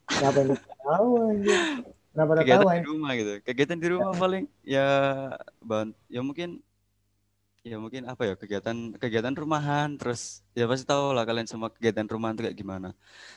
Ngapain 0.09 0.47
tahu 0.89 1.09
anjir? 1.29 1.59
Kenapa 2.13 2.31
udah 2.35 2.47
tahu 2.47 2.65
kegiatan 2.65 2.67
di 2.73 2.79
anjir? 2.79 2.89
rumah 2.89 3.11
gitu. 3.19 3.31
Kegiatan 3.45 3.77
di 3.79 3.87
rumah 3.93 4.13
paling 4.17 4.45
ya 4.65 4.87
ban 5.61 5.93
ya 6.09 6.21
mungkin 6.25 6.61
ya 7.61 7.75
mungkin 7.77 8.07
apa 8.07 8.23
ya 8.23 8.33
kegiatan 8.39 8.95
kegiatan 8.97 9.35
rumahan 9.35 9.99
terus 9.99 10.41
ya 10.55 10.63
pasti 10.65 10.87
tahu 10.87 11.11
lah 11.11 11.27
kalian 11.27 11.45
semua 11.45 11.69
kegiatan 11.69 12.07
rumahan 12.09 12.33
itu 12.37 12.43
kayak 12.49 12.57
gimana. 12.57 12.89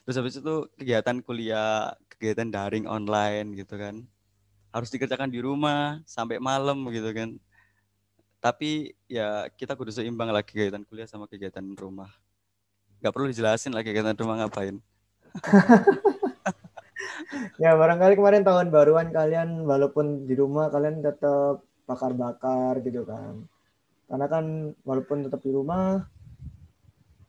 Terus 0.06 0.16
habis 0.18 0.34
itu 0.40 0.54
kegiatan 0.78 1.16
kuliah 1.26 1.92
kegiatan 2.12 2.48
daring 2.48 2.86
online 2.88 3.54
gitu 3.58 3.76
kan. 3.76 4.04
Harus 4.72 4.88
dikerjakan 4.94 5.28
di 5.28 5.40
rumah 5.44 6.00
sampai 6.08 6.40
malam 6.40 6.88
gitu 6.94 7.10
kan. 7.12 7.36
Tapi 8.42 8.96
ya 9.06 9.46
kita 9.54 9.78
kudu 9.78 9.94
seimbang 9.94 10.32
lah 10.34 10.42
kegiatan 10.42 10.82
kuliah 10.88 11.06
sama 11.06 11.30
kegiatan 11.30 11.62
rumah. 11.78 12.10
Nggak 13.02 13.12
perlu 13.14 13.26
dijelasin 13.30 13.74
lah 13.74 13.82
kegiatan 13.82 14.14
rumah 14.14 14.46
ngapain 14.46 14.78
Ya 17.62 17.76
barangkali 17.78 18.14
kemarin 18.18 18.42
tahun 18.42 18.68
baruan 18.74 19.08
kalian 19.12 19.64
walaupun 19.64 20.28
di 20.28 20.34
rumah 20.36 20.68
kalian 20.68 21.00
tetap 21.00 21.62
bakar-bakar 21.88 22.80
gitu 22.84 23.02
kan. 23.06 23.46
Karena 24.08 24.26
kan 24.28 24.44
walaupun 24.84 25.24
tetap 25.26 25.40
di 25.40 25.50
rumah 25.52 26.04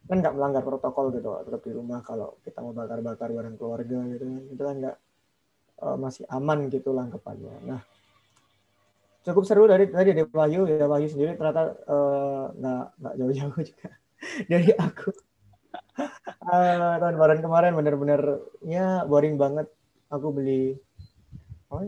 kan 0.04 0.20
nggak 0.20 0.36
melanggar 0.36 0.64
protokol 0.68 1.16
gitu 1.16 1.32
tetap 1.48 1.64
di 1.64 1.72
rumah 1.72 2.04
kalau 2.04 2.36
kita 2.44 2.60
mau 2.60 2.76
bakar-bakar 2.76 3.32
bareng 3.32 3.56
keluarga 3.56 4.04
gitu 4.12 4.24
kan 4.28 4.44
itu 4.52 4.64
kan 4.68 4.76
nggak 4.84 4.98
eh, 5.80 5.98
masih 5.98 6.24
aman 6.28 6.60
gitu 6.68 6.90
langkepannya. 6.92 7.56
Nah 7.64 7.82
cukup 9.24 9.44
seru 9.48 9.64
dari 9.64 9.88
tadi 9.88 10.12
dari 10.12 10.28
Wahyu 10.28 10.68
ya 10.68 10.86
Wahyu 10.92 11.08
sendiri 11.08 11.40
ternyata 11.40 11.72
eh, 11.88 12.44
nggak 12.60 12.86
nggak 13.00 13.14
jauh-jauh 13.16 13.62
juga 13.64 13.90
dari 14.52 14.72
aku. 14.76 15.10
Eh, 16.44 16.96
tahun 17.00 17.16
baruan 17.16 17.40
kemarin 17.40 17.72
bener-bener 17.78 18.22
ya 18.68 19.08
boring 19.08 19.40
banget 19.40 19.68
aku 20.14 20.28
beli 20.30 20.78
oh, 21.74 21.82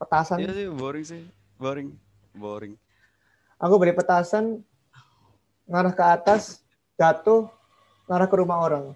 petasan 0.00 0.40
iya 0.40 0.56
sih 0.56 0.66
boring 0.72 1.04
sih 1.04 1.22
boring 1.60 1.92
boring 2.32 2.72
aku 3.60 3.74
beli 3.76 3.92
petasan 3.92 4.64
ngarah 5.68 5.92
ke 5.92 6.04
atas 6.04 6.64
jatuh 6.96 7.52
ngarah 8.08 8.28
ke 8.30 8.36
rumah 8.40 8.58
orang 8.64 8.86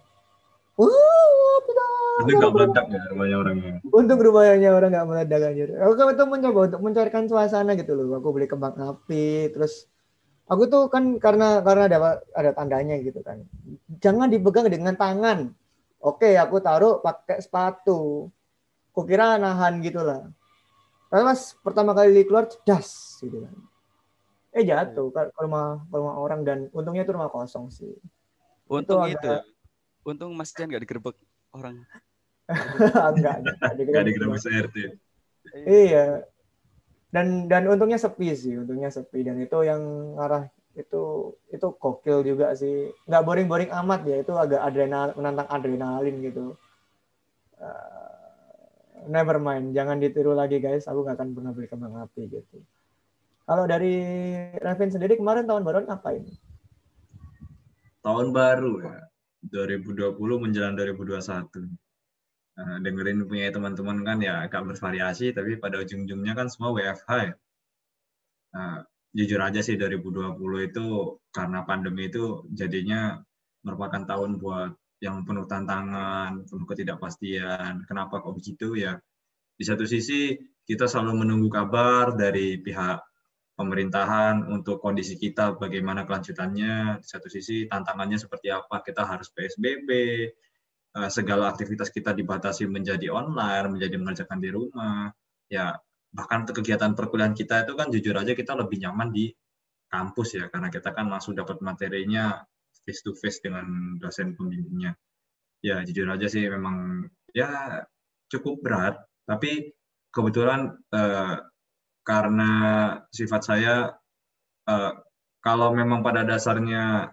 Wuh, 0.81 1.57
tidak. 1.69 1.89
Itu 2.25 2.33
nggak 2.41 2.53
meledak 2.57 2.87
ya 2.89 3.03
rumahnya 3.13 3.37
orangnya. 3.37 3.73
Untung 3.93 4.21
rumahnya 4.25 4.71
orang 4.73 4.91
nggak 4.97 5.09
meledak 5.13 5.41
anjir. 5.45 5.69
Aku 5.77 5.93
kan 5.93 6.07
itu 6.17 6.25
mencoba 6.25 6.61
untuk 6.73 6.81
mencairkan 6.81 7.25
suasana 7.29 7.77
gitu 7.77 7.93
loh. 7.93 8.17
Aku 8.17 8.33
beli 8.33 8.49
kembang 8.49 8.81
api, 8.81 9.53
terus 9.53 9.93
aku 10.49 10.73
tuh 10.73 10.89
kan 10.89 11.21
karena 11.21 11.61
karena 11.61 11.85
ada 11.85 11.99
ada 12.33 12.51
tandanya 12.57 12.97
gitu 13.05 13.21
kan. 13.21 13.45
Jangan 14.01 14.33
dipegang 14.33 14.73
dengan 14.73 14.97
tangan. 14.97 15.53
Oke, 16.01 16.33
aku 16.41 16.57
taruh 16.65 16.99
pakai 17.05 17.45
sepatu. 17.45 18.33
Kukira 18.91 19.37
nahan 19.37 19.85
gitu 19.85 20.01
lah. 20.01 20.25
Tapi 21.13 21.23
pas 21.27 21.41
pertama 21.61 21.93
kali 21.93 22.25
keluar 22.25 22.49
cedas 22.49 23.21
gitu 23.21 23.45
kan. 23.45 23.55
Eh 24.51 24.67
jatuh 24.67 25.13
ke 25.15 25.21
rumah 25.39 25.85
ke 25.87 25.95
rumah 25.95 26.17
orang 26.19 26.41
dan 26.43 26.59
untungnya 26.75 27.07
itu 27.07 27.13
rumah 27.15 27.31
kosong 27.31 27.71
sih. 27.71 27.95
untung 28.71 29.03
agak- 29.03 29.19
itu 29.19 29.35
untung 30.07 30.31
Mas 30.39 30.55
Jan 30.55 30.71
nggak 30.71 30.87
digerebek 30.87 31.19
orang 31.51 31.83
enggak, 33.15 33.43
enggak, 33.43 33.57
Nggak 33.83 34.05
digerebek 34.07 34.41
CRT. 34.43 34.77
Iya. 35.67 36.27
Dan 37.11 37.51
dan 37.51 37.67
untungnya 37.67 37.99
sepi 37.99 38.31
sih, 38.35 38.55
untungnya 38.55 38.91
sepi 38.91 39.27
dan 39.27 39.39
itu 39.43 39.59
yang 39.67 40.15
arah 40.15 40.47
itu 40.79 41.35
itu 41.51 41.67
gokil 41.77 42.23
juga 42.23 42.55
sih. 42.55 42.95
Nggak 43.11 43.25
boring-boring 43.27 43.71
amat 43.85 44.01
ya, 44.07 44.23
itu 44.23 44.33
agak 44.35 44.63
adrenal 44.63 45.15
menantang 45.19 45.49
adrenalin 45.51 46.17
gitu. 46.23 46.55
Eh, 47.59 49.05
never 49.11 49.43
mind, 49.43 49.75
jangan 49.75 49.99
ditiru 49.99 50.33
lagi 50.37 50.63
guys. 50.63 50.87
Aku 50.87 51.03
nggak 51.03 51.19
akan 51.19 51.29
pernah 51.35 51.53
beli 51.53 51.67
kembang 51.67 51.95
api 51.99 52.23
gitu. 52.31 52.63
Kalau 53.51 53.67
dari 53.67 53.99
Revin 54.63 54.95
sendiri 54.95 55.19
kemarin 55.19 55.49
tahun 55.49 55.67
baru 55.67 55.83
ngapain? 55.83 56.23
Tahun 58.01 58.27
baru 58.31 58.73
ya. 58.87 59.11
2020 59.41 60.15
menjelang 60.39 60.77
2021. 60.77 61.67
Nah, 62.61 62.77
dengerin 62.85 63.25
punya 63.25 63.49
teman-teman 63.49 64.05
kan 64.05 64.21
ya 64.21 64.45
agak 64.45 64.69
bervariasi, 64.69 65.33
tapi 65.33 65.57
pada 65.57 65.81
ujung-ujungnya 65.81 66.37
kan 66.37 66.47
semua 66.53 66.77
WFH 66.77 67.11
ya. 67.25 67.35
Nah, 68.53 68.85
jujur 69.11 69.41
aja 69.43 69.61
sih 69.63 69.75
2020 69.75 70.39
itu 70.71 70.87
karena 71.35 71.67
pandemi 71.67 72.07
itu 72.07 72.47
jadinya 72.55 73.19
merupakan 73.67 74.07
tahun 74.07 74.39
buat 74.39 74.73
yang 75.01 75.25
penuh 75.25 75.49
tantangan, 75.49 76.45
penuh 76.45 76.67
ketidakpastian. 76.69 77.89
Kenapa 77.89 78.21
kok 78.21 78.37
begitu 78.37 78.77
ya? 78.77 79.01
Di 79.57 79.65
satu 79.65 79.89
sisi 79.89 80.37
kita 80.65 80.87
selalu 80.87 81.25
menunggu 81.25 81.49
kabar 81.49 82.15
dari 82.15 82.61
pihak 82.61 83.01
pemerintahan 83.57 84.49
untuk 84.49 84.81
kondisi 84.81 85.17
kita 85.17 85.57
bagaimana 85.57 86.05
kelanjutannya. 86.05 87.01
Di 87.01 87.07
satu 87.09 87.29
sisi 87.33 87.65
tantangannya 87.69 88.21
seperti 88.21 88.53
apa? 88.53 88.85
Kita 88.85 89.09
harus 89.09 89.33
PSBB, 89.33 89.89
eh, 90.97 91.11
segala 91.13 91.49
aktivitas 91.53 91.89
kita 91.93 92.13
dibatasi 92.13 92.69
menjadi 92.69 93.09
online, 93.13 93.81
menjadi 93.81 93.97
mengerjakan 94.01 94.39
di 94.41 94.51
rumah. 94.53 95.13
Ya, 95.51 95.77
bahkan 96.11 96.43
untuk 96.43 96.63
kegiatan 96.63 96.93
perkuliahan 96.99 97.35
kita 97.39 97.67
itu 97.67 97.73
kan 97.79 97.89
jujur 97.91 98.15
aja 98.19 98.35
kita 98.35 98.59
lebih 98.59 98.83
nyaman 98.83 99.15
di 99.15 99.31
kampus 99.91 100.39
ya 100.39 100.47
karena 100.51 100.71
kita 100.71 100.95
kan 100.95 101.11
langsung 101.11 101.35
dapat 101.35 101.59
materinya 101.63 102.43
face 102.87 103.03
to 103.03 103.13
face 103.15 103.43
dengan 103.43 103.99
dosen 103.99 104.35
pembimbingnya. 104.35 104.95
Ya, 105.61 105.85
jujur 105.85 106.09
aja 106.09 106.27
sih 106.27 106.49
memang 106.49 107.05
ya 107.37 107.85
cukup 108.33 108.65
berat, 108.65 108.97
tapi 109.29 109.77
kebetulan 110.09 110.81
eh, 110.91 111.37
karena 112.03 112.53
sifat 113.13 113.43
saya 113.45 113.75
eh, 114.67 114.93
kalau 115.45 115.73
memang 115.77 116.01
pada 116.01 116.25
dasarnya 116.25 117.13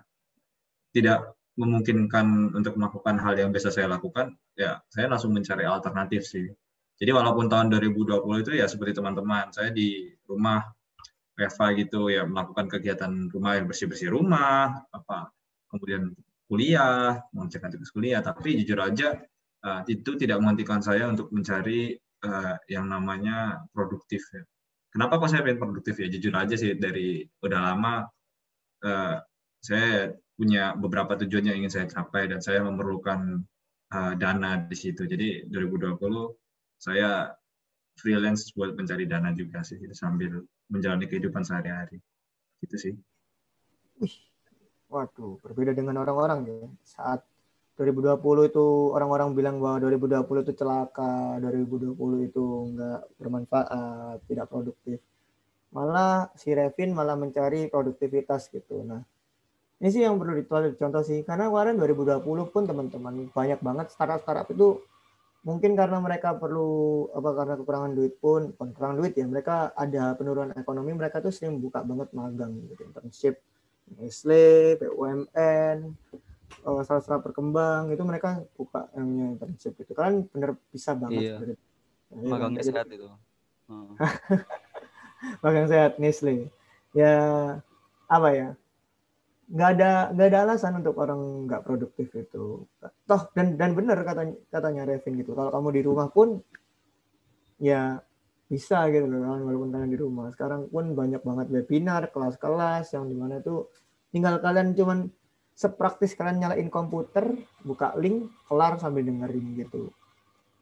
tidak 0.95 1.35
memungkinkan 1.57 2.53
untuk 2.53 2.77
melakukan 2.77 3.17
hal 3.19 3.33
yang 3.35 3.49
biasa 3.51 3.73
saya 3.73 3.89
lakukan, 3.89 4.37
ya 4.53 4.79
saya 4.93 5.09
langsung 5.09 5.33
mencari 5.33 5.65
alternatif 5.65 6.23
sih. 6.23 6.47
Jadi 6.97 7.11
walaupun 7.13 7.45
tahun 7.45 7.69
2020 7.69 8.41
itu 8.41 8.51
ya 8.57 8.65
seperti 8.65 8.97
teman-teman, 8.97 9.53
saya 9.53 9.69
di 9.69 10.09
rumah 10.25 10.65
WFA 11.37 11.77
gitu 11.77 12.09
ya 12.09 12.25
melakukan 12.25 12.65
kegiatan 12.65 13.29
rumah 13.29 13.61
yang 13.61 13.69
bersih-bersih 13.69 14.09
rumah, 14.09 14.81
apa 14.89 15.29
kemudian 15.69 16.17
kuliah, 16.49 17.21
mengerjakan 17.35 17.77
tugas 17.77 17.93
kuliah, 17.93 18.25
tapi 18.25 18.57
jujur 18.57 18.81
aja 18.81 19.13
eh, 19.61 19.81
itu 19.93 20.17
tidak 20.17 20.41
menghentikan 20.41 20.81
saya 20.81 21.05
untuk 21.05 21.29
mencari 21.29 21.93
eh, 21.99 22.55
yang 22.73 22.89
namanya 22.89 23.61
produktif 23.69 24.25
ya. 24.33 24.41
Kenapa 24.89 25.21
kok 25.21 25.29
saya 25.29 25.45
pengen 25.45 25.61
produktif 25.61 26.01
ya? 26.01 26.09
Jujur 26.09 26.33
aja 26.33 26.55
sih 26.57 26.73
dari 26.79 27.21
udah 27.45 27.59
lama 27.61 28.09
eh, 28.81 29.17
saya 29.61 30.09
punya 30.33 30.73
beberapa 30.73 31.13
tujuan 31.21 31.53
yang 31.53 31.57
ingin 31.61 31.73
saya 31.73 31.85
capai 31.85 32.29
dan 32.29 32.41
saya 32.41 32.61
memerlukan 32.65 33.45
dana 34.19 34.67
di 34.67 34.75
situ. 34.75 35.07
Jadi 35.07 35.47
2020 35.47 35.95
saya 36.77 37.33
freelance 37.97 38.53
buat 38.53 38.77
mencari 38.77 39.09
dana 39.09 39.33
juga 39.33 39.65
sih 39.65 39.81
sambil 39.97 40.45
menjalani 40.69 41.09
kehidupan 41.09 41.41
sehari-hari. 41.41 41.97
Gitu 42.61 42.77
sih. 42.77 42.93
Waduh, 44.87 45.41
berbeda 45.43 45.75
dengan 45.75 45.99
orang-orang 45.99 46.39
ya. 46.47 46.63
Saat 46.85 47.25
2020 47.77 48.49
itu 48.49 48.65
orang-orang 48.93 49.37
bilang 49.37 49.61
bahwa 49.61 49.77
2020 49.83 50.45
itu 50.45 50.53
celaka, 50.57 51.37
2020 51.43 51.93
itu 52.25 52.43
enggak 52.73 53.05
bermanfaat, 53.21 54.17
tidak 54.25 54.47
produktif. 54.49 54.97
Malah 55.75 56.31
si 56.33 56.55
Revin 56.55 56.95
malah 56.95 57.13
mencari 57.19 57.67
produktivitas 57.69 58.49
gitu. 58.49 58.81
Nah, 58.81 59.03
ini 59.77 59.89
sih 59.93 60.01
yang 60.01 60.17
perlu 60.17 60.41
dicontoh 60.41 61.03
sih. 61.05 61.21
Karena 61.21 61.51
kemarin 61.51 61.77
2020 61.77 62.49
pun 62.49 62.63
teman-teman 62.65 63.29
banyak 63.29 63.59
banget 63.61 63.93
startup-startup 63.93 64.49
itu 64.49 64.81
mungkin 65.47 65.79
karena 65.79 66.03
mereka 66.03 66.35
perlu 66.35 67.07
apa 67.15 67.29
karena 67.31 67.53
kekurangan 67.55 67.95
duit 67.95 68.19
pun 68.19 68.51
bukan 68.51 68.67
kekurangan 68.75 68.97
duit 68.99 69.13
ya 69.15 69.23
mereka 69.23 69.71
ada 69.71 70.11
penurunan 70.19 70.51
ekonomi 70.59 70.91
mereka 70.91 71.23
tuh 71.23 71.31
sering 71.31 71.63
buka 71.63 71.87
banget 71.87 72.11
magang 72.11 72.51
gitu 72.67 72.83
internship 72.83 73.39
Nestle, 73.87 74.75
BUMN, 74.83 75.95
uh, 76.67 76.83
salah 76.83 77.23
berkembang 77.23 77.87
itu 77.95 78.03
mereka 78.03 78.43
buka 78.59 78.91
yang 78.91 79.39
internship 79.39 79.79
itu 79.79 79.95
kan 79.95 80.27
bener 80.35 80.59
bisa 80.67 80.91
banget 80.91 81.39
iya. 81.39 81.55
ya, 82.11 82.27
magangnya 82.27 82.63
sehat 82.67 82.91
itu. 82.91 83.07
Hmm. 83.67 83.99
magang 85.43 85.67
sehat 85.67 85.99
Nestle. 85.99 86.47
Ya 86.95 87.19
apa 88.07 88.29
ya 88.31 88.55
nggak 89.47 89.69
ada 89.79 89.91
nggak 90.11 90.27
ada 90.27 90.39
alasan 90.43 90.83
untuk 90.83 90.95
orang 90.99 91.47
nggak 91.47 91.63
produktif 91.63 92.11
itu. 92.11 92.67
Toh 93.07 93.21
dan 93.31 93.55
dan 93.55 93.71
benar 93.71 93.99
katanya 94.03 94.35
katanya 94.51 94.83
Revin 94.83 95.13
gitu. 95.23 95.31
Kalau 95.31 95.51
kamu 95.51 95.69
di 95.71 95.81
rumah 95.87 96.07
pun 96.11 96.43
ya 97.57 98.03
bisa 98.47 98.87
gitu 98.91 99.07
loh 99.07 99.23
kan 99.23 99.39
walaupun 99.43 99.69
kalian 99.71 99.91
di 99.91 99.99
rumah. 99.99 100.27
Sekarang 100.35 100.67
pun 100.67 100.91
banyak 100.91 101.23
banget 101.23 101.47
webinar 101.51 102.11
kelas-kelas 102.11 102.91
yang 102.91 103.07
di 103.07 103.15
mana 103.15 103.39
itu 103.39 103.71
tinggal 104.11 104.39
kalian 104.43 104.75
cuman 104.75 105.07
sepraktis 105.57 106.13
kalian 106.13 106.43
nyalain 106.43 106.69
komputer 106.69 107.31
buka 107.63 107.95
link 107.95 108.27
kelar 108.51 108.75
sambil 108.77 109.07
dengerin 109.07 109.63
gitu. 109.63 109.91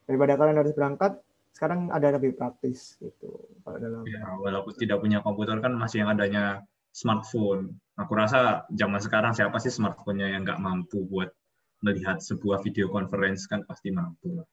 Daripada 0.06 0.38
kalian 0.38 0.62
harus 0.62 0.74
berangkat 0.78 1.18
sekarang 1.56 1.88
ada 1.88 2.20
lebih 2.20 2.36
praktis 2.36 3.00
gitu 3.00 3.48
kalau 3.64 3.80
dalam 3.80 4.04
ya, 4.04 4.28
walaupun 4.44 4.76
tidak 4.76 5.00
punya 5.00 5.24
komputer 5.24 5.56
kan 5.64 5.72
masih 5.72 6.04
yang 6.04 6.12
adanya 6.12 6.62
smartphone. 6.92 7.80
Aku 7.96 8.12
rasa 8.12 8.68
zaman 8.76 9.00
sekarang 9.00 9.32
siapa 9.32 9.56
sih 9.64 9.72
smartphone-nya 9.72 10.36
yang 10.36 10.44
nggak 10.44 10.60
mampu 10.60 11.08
buat 11.08 11.32
melihat 11.80 12.20
sebuah 12.20 12.60
video 12.60 12.92
conference 12.92 13.48
kan 13.48 13.64
pasti 13.64 13.92
mampu 13.92 14.36
lah. 14.36 14.48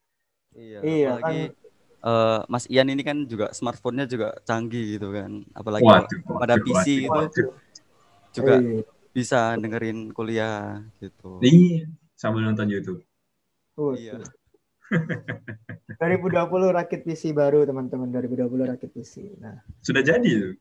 Iya, 0.53 0.79
iya 0.85 1.09
apalagi 1.17 1.43
kan. 1.49 2.07
uh, 2.07 2.39
Mas 2.47 2.65
Ian 2.69 2.93
ini 2.93 3.03
kan 3.03 3.25
juga 3.25 3.51
smartphone-nya 3.51 4.05
juga 4.07 4.37
canggih 4.47 4.95
gitu 4.95 5.11
kan. 5.11 5.43
Apalagi 5.51 5.83
waduh, 5.83 6.19
pada 6.39 6.55
waduh, 6.55 6.63
PC 6.63 6.85
waduh, 7.09 7.27
itu 7.27 7.43
juga 8.33 8.53
iya. 8.61 8.81
bisa 9.11 9.39
dengerin 9.59 10.13
kuliah 10.15 10.79
gitu. 11.03 11.41
Iya, 11.43 11.89
sambil 12.15 12.47
nonton 12.47 12.69
YouTube. 12.71 13.01
Oh, 13.75 13.97
iya. 13.97 14.21
2020 16.01 16.37
rakit 16.69 17.01
PC 17.01 17.33
baru 17.33 17.65
teman-teman 17.65 18.13
2020 18.13 18.71
rakit 18.71 18.89
PC. 18.93 19.41
Nah, 19.41 19.57
sudah 19.81 20.05
jadi 20.05 20.53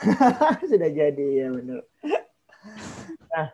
Sudah 0.70 0.90
jadi 0.90 1.26
ya 1.44 1.48
benar. 1.52 1.80
Nah, 3.30 3.48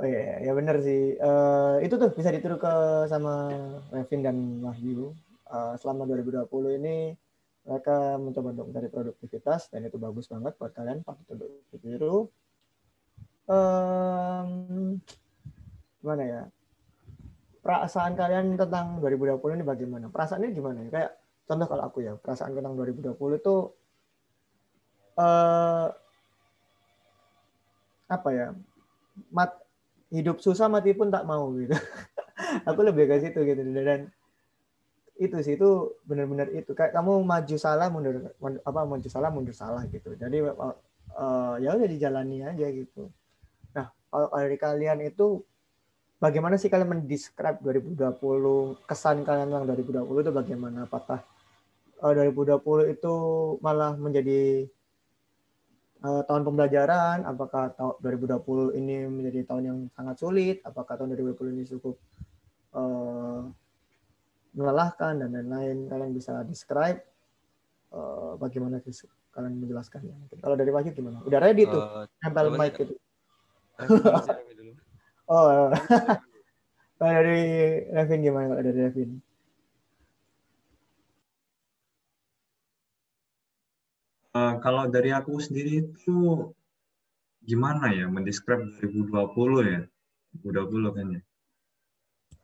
oh 0.00 0.06
ya, 0.08 0.40
ya 0.40 0.52
benar 0.56 0.76
sih. 0.80 1.16
Uh, 1.20 1.76
itu 1.84 1.94
tuh 2.00 2.10
bisa 2.12 2.32
ditiru 2.32 2.56
ke 2.56 2.74
sama 3.08 3.52
Revin 3.92 4.20
dan 4.24 4.36
Wahyu. 4.64 5.12
Uh, 5.52 5.76
selama 5.76 6.08
2020 6.08 6.80
ini 6.80 7.12
mereka 7.62 8.16
mencoba 8.18 8.48
untuk 8.56 8.66
mencari 8.72 8.88
produktivitas 8.88 9.68
dan 9.68 9.86
itu 9.86 10.00
bagus 10.00 10.26
banget 10.26 10.56
buat 10.56 10.72
kalian 10.72 11.04
patut 11.04 11.36
untuk 11.36 11.50
ditiru. 11.70 12.18
Um, 13.46 14.98
gimana 16.00 16.22
ya? 16.24 16.42
Perasaan 17.62 18.18
kalian 18.18 18.58
tentang 18.58 18.98
2020 18.98 19.38
ini 19.60 19.64
bagaimana? 19.66 20.06
Perasaannya 20.10 20.50
gimana 20.50 20.78
ya? 20.82 20.90
Kayak 20.90 21.10
contoh 21.46 21.66
kalau 21.68 21.84
aku 21.86 21.98
ya, 22.02 22.12
perasaan 22.18 22.56
tentang 22.58 22.74
2020 22.74 23.14
itu 23.38 23.54
uh, 25.18 25.92
apa 28.12 28.28
ya 28.32 28.48
mat 29.32 29.56
hidup 30.12 30.44
susah 30.44 30.68
mati 30.68 30.92
pun 30.92 31.08
tak 31.08 31.24
mau 31.24 31.48
gitu. 31.56 31.72
Aku 32.68 32.84
lebih 32.84 33.08
ke 33.08 33.16
situ 33.24 33.40
gitu. 33.48 33.60
Dan 33.64 34.12
itu 35.16 35.36
sih 35.40 35.56
itu 35.56 35.96
benar-benar 36.04 36.52
itu. 36.52 36.76
Kayak 36.76 36.92
kamu 36.92 37.24
maju 37.24 37.56
salah 37.56 37.88
mundur 37.88 38.32
apa 38.40 38.80
maju 38.84 39.08
salah 39.08 39.32
mundur 39.32 39.56
salah 39.56 39.88
gitu. 39.88 40.12
Jadi 40.16 40.44
uh, 40.44 41.54
ya 41.56 41.72
udah 41.72 41.88
dijalani 41.88 42.44
aja 42.44 42.68
gitu. 42.68 43.08
Nah 43.72 43.88
kalau 44.12 44.28
dari 44.36 44.60
kalian 44.60 45.00
itu 45.08 45.40
bagaimana 46.20 46.60
sih 46.60 46.68
kalian 46.68 46.92
mendescribe 46.92 47.64
2020 47.64 48.84
kesan 48.84 49.24
kalian 49.24 49.48
tentang 49.48 49.64
2020 49.72 50.24
itu 50.28 50.32
bagaimana? 50.36 50.84
Apakah 50.84 51.24
uh, 52.04 52.12
2020 52.12 52.92
itu 52.92 53.14
malah 53.64 53.96
menjadi 53.96 54.68
uh, 56.02 56.22
tahun 56.26 56.42
pembelajaran, 56.42 57.24
apakah 57.24 57.72
tahun 57.78 57.94
2020 58.02 58.78
ini 58.78 59.06
menjadi 59.06 59.40
tahun 59.46 59.62
yang 59.64 59.78
sangat 59.94 60.16
sulit, 60.18 60.60
apakah 60.66 60.98
tahun 60.98 61.14
2020 61.14 61.54
ini 61.54 61.64
cukup 61.66 61.96
uh, 62.74 63.46
melelahkan 64.52 65.22
dan 65.22 65.30
lain-lain. 65.32 65.88
Kalian 65.88 66.12
bisa 66.12 66.42
describe 66.44 67.00
uh, 67.94 68.36
bagaimana 68.36 68.82
kalian 69.32 69.54
menjelaskannya. 69.62 70.16
Kalau 70.42 70.56
dari 70.58 70.70
Wahyu 70.74 70.92
gimana? 70.92 71.24
Udah 71.24 71.40
ready 71.40 71.64
tuh, 71.64 71.80
uh, 71.80 72.04
nempel 72.20 72.52
mic 72.52 72.76
gitu. 72.76 72.94
oh, 75.32 75.72
kalau 77.00 77.12
dari 77.18 77.42
Revin 77.88 78.20
gimana? 78.20 78.52
Kalau 78.52 78.62
dari 78.62 78.80
Revin? 78.90 79.10
Uh, 84.32 84.56
kalau 84.64 84.88
dari 84.88 85.12
aku 85.12 85.36
sendiri 85.36 85.84
itu 85.84 86.48
gimana 87.44 87.92
ya 87.92 88.08
mendeskrip 88.08 88.64
2020 88.80 89.12
ya 89.68 89.82
2020 90.40 90.96
kan 90.96 91.06
ya 91.12 91.22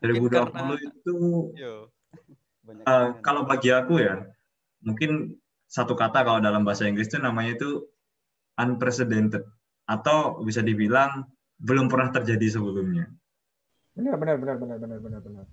2020 0.05 0.53
karena, 0.53 0.74
itu 0.85 1.16
yo, 1.57 1.88
uh, 2.85 3.16
kalau 3.24 3.48
bagi 3.48 3.72
aku 3.72 4.05
ya 4.05 4.29
mungkin 4.85 5.40
satu 5.64 5.96
kata 5.96 6.29
kalau 6.29 6.40
dalam 6.44 6.64
bahasa 6.64 6.85
Inggris 6.85 7.09
itu 7.09 7.20
namanya 7.20 7.57
itu 7.57 7.88
unprecedented 8.59 9.44
atau 9.88 10.40
bisa 10.44 10.61
dibilang 10.61 11.24
belum 11.59 11.90
pernah 11.90 12.14
terjadi 12.14 12.59
sebelumnya. 12.59 13.11
Benar 13.98 14.14
benar 14.16 14.37
benar 14.38 14.57
benar 14.57 14.77
benar 14.79 14.98
benar 15.03 15.20
benar. 15.22 15.44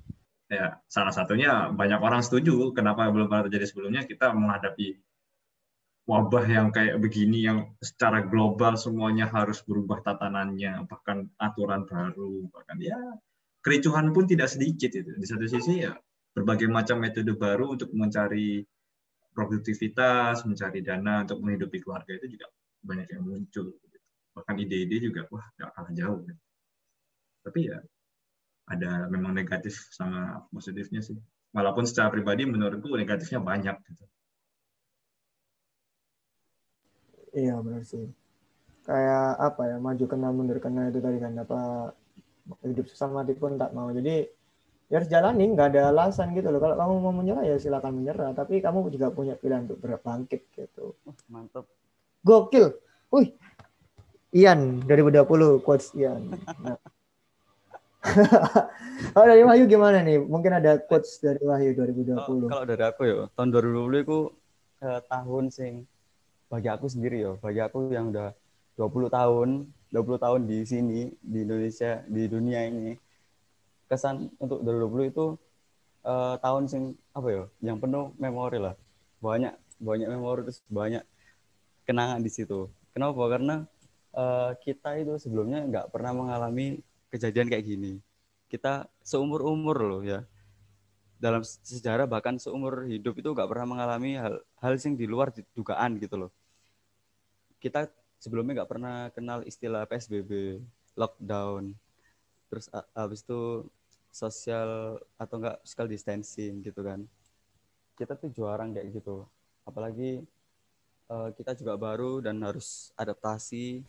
Ya, 0.45 0.77
salah 0.85 1.09
satunya 1.09 1.73
banyak 1.73 1.97
orang 1.97 2.21
setuju 2.21 2.69
kenapa 2.77 3.09
belum 3.09 3.25
pernah 3.25 3.49
terjadi 3.49 3.65
sebelumnya 3.65 4.05
kita 4.05 4.29
menghadapi 4.29 5.01
wabah 6.05 6.45
yang 6.45 6.69
kayak 6.69 7.01
begini 7.01 7.49
yang 7.49 7.73
secara 7.81 8.21
global 8.21 8.77
semuanya 8.77 9.25
harus 9.25 9.65
berubah 9.65 10.05
tatanannya 10.05 10.85
bahkan 10.85 11.25
aturan 11.41 11.89
baru 11.89 12.45
bahkan 12.53 12.77
ya 12.77 12.97
kericuhan 13.65 14.13
pun 14.13 14.29
tidak 14.29 14.53
sedikit 14.53 14.93
itu. 14.93 15.11
Di 15.17 15.25
satu 15.25 15.49
sisi 15.49 15.81
ya 15.81 15.97
berbagai 16.37 16.69
macam 16.69 17.01
metode 17.01 17.33
baru 17.33 17.73
untuk 17.73 17.89
mencari 17.97 18.61
produktivitas 19.35 20.45
mencari 20.47 20.79
dana 20.85 21.25
untuk 21.25 21.41
menghidupi 21.43 21.81
keluarga 21.81 22.15
itu 22.15 22.37
juga 22.37 22.47
banyak 22.85 23.07
yang 23.09 23.23
muncul. 23.25 23.73
Bahkan 24.37 24.55
ide-ide 24.61 25.09
juga 25.09 25.25
wah 25.33 25.45
gak 25.57 25.73
kalah 25.73 25.93
jauh. 25.97 26.21
Tapi 27.41 27.59
ya 27.65 27.81
ada 28.69 29.09
memang 29.09 29.33
negatif 29.33 29.89
sama 29.89 30.45
positifnya 30.53 31.01
sih. 31.01 31.17
Walaupun 31.49 31.89
secara 31.89 32.13
pribadi 32.13 32.45
menurutku 32.45 32.93
negatifnya 32.93 33.41
banyak 33.41 33.75
gitu 33.89 34.05
Iya 37.35 37.59
benar 37.59 37.83
sih. 37.83 38.07
Kayak 38.87 39.27
apa 39.43 39.61
ya 39.67 39.77
maju 39.77 40.05
kena 40.07 40.29
mundur 40.31 40.57
kena 40.63 40.87
itu 40.87 41.03
tadi 41.03 41.17
kan 41.19 41.35
apa 41.35 41.91
hidup 42.63 42.85
susah 42.87 43.11
mati 43.11 43.35
pun 43.35 43.59
tak 43.59 43.75
mau. 43.75 43.91
Jadi 43.91 44.23
ya 44.87 45.01
harus 45.01 45.11
jalani 45.11 45.51
nggak 45.51 45.75
ada 45.75 45.91
alasan 45.91 46.31
gitu 46.31 46.47
loh. 46.47 46.63
Kalau 46.63 46.79
kamu 46.79 46.93
mau 47.03 47.13
menyerah 47.13 47.43
ya 47.43 47.59
silakan 47.59 47.99
menyerah. 47.99 48.31
Tapi 48.31 48.63
kamu 48.63 48.87
juga 48.87 49.11
punya 49.11 49.35
pilihan 49.35 49.67
untuk 49.67 49.83
berbangkit 49.83 50.47
gitu. 50.55 50.95
Mantap. 51.27 51.67
Gokil. 52.23 52.71
Wih. 53.11 53.35
Ian 54.35 54.83
2020 54.87 55.59
quotes 55.59 55.91
Ian. 55.93 56.31
Nah. 56.63 56.79
oh 59.17 59.25
dari 59.25 59.41
Wahyu 59.41 59.65
gimana 59.65 60.05
nih? 60.05 60.21
Mungkin 60.21 60.61
ada 60.61 60.77
quotes 60.77 61.17
dari 61.17 61.41
Wahyu 61.41 61.73
2020. 61.73 62.13
Oh, 62.21 62.49
kalau 62.53 62.65
dari 62.69 62.83
aku 62.85 63.01
ya, 63.01 63.25
tahun 63.33 63.49
2020 63.49 64.05
itu 64.05 64.17
eh, 64.85 65.01
tahun 65.09 65.49
sing 65.49 65.89
bagi 66.49 66.69
aku 66.69 66.85
sendiri 66.89 67.17
ya, 67.25 67.31
bagi 67.41 67.61
aku 67.61 67.89
yang 67.91 68.13
udah 68.13 68.31
20 68.77 69.09
tahun, 69.09 69.49
20 69.91 70.23
tahun 70.23 70.41
di 70.45 70.57
sini, 70.67 70.99
di 71.19 71.39
Indonesia, 71.45 72.03
di 72.05 72.23
dunia 72.27 72.67
ini, 72.67 72.93
kesan 73.89 74.29
untuk 74.37 74.61
2020 74.61 75.11
itu 75.11 75.25
uh, 76.05 76.35
tahun 76.39 76.63
sing 76.69 76.83
apa 77.15 77.27
ya, 77.31 77.43
yang 77.73 77.77
penuh 77.81 78.13
memori 78.19 78.59
lah. 78.59 78.75
Banyak 79.23 79.53
banyak 79.79 80.07
memori 80.07 80.47
terus 80.47 80.59
banyak 80.71 81.03
kenangan 81.87 82.19
di 82.23 82.31
situ. 82.31 82.71
Kenapa? 82.95 83.21
Karena 83.27 83.55
uh, 84.15 84.51
kita 84.59 84.95
itu 84.99 85.19
sebelumnya 85.19 85.63
nggak 85.67 85.91
pernah 85.91 86.11
mengalami 86.15 86.79
kejadian 87.11 87.47
kayak 87.51 87.65
gini. 87.65 87.93
kita 88.45 88.85
seumur 89.01 89.41
umur 89.41 89.77
loh 89.81 90.01
ya 90.05 90.21
dalam 91.25 91.41
sejarah 91.41 92.05
bahkan 92.05 92.37
seumur 92.37 92.85
hidup 92.85 93.17
itu 93.17 93.33
nggak 93.33 93.49
pernah 93.49 93.65
mengalami 93.65 94.21
hal 94.21 94.37
hal 94.61 94.73
yang 94.77 94.93
di 94.93 95.09
luar 95.09 95.33
dugaan 95.57 95.97
gitu 95.97 96.15
loh. 96.21 96.31
Kita 97.57 97.89
sebelumnya 98.21 98.61
nggak 98.61 98.69
pernah 98.69 99.09
kenal 99.09 99.41
istilah 99.41 99.89
psbb 99.89 100.61
lockdown 100.93 101.73
terus 102.45 102.69
habis 102.93 103.25
itu 103.25 103.65
sosial 104.13 105.01
atau 105.17 105.35
enggak 105.41 105.57
physical 105.65 105.87
distancing 105.89 106.61
gitu 106.61 106.85
kan. 106.85 107.01
Kita 107.97 108.13
tuh 108.13 108.29
jarang 108.29 108.77
kayak 108.77 108.93
gitu. 108.93 109.25
Apalagi 109.65 110.21
uh, 111.09 111.33
kita 111.33 111.57
juga 111.57 111.73
baru 111.73 112.21
dan 112.21 112.37
harus 112.45 112.93
adaptasi 112.95 113.81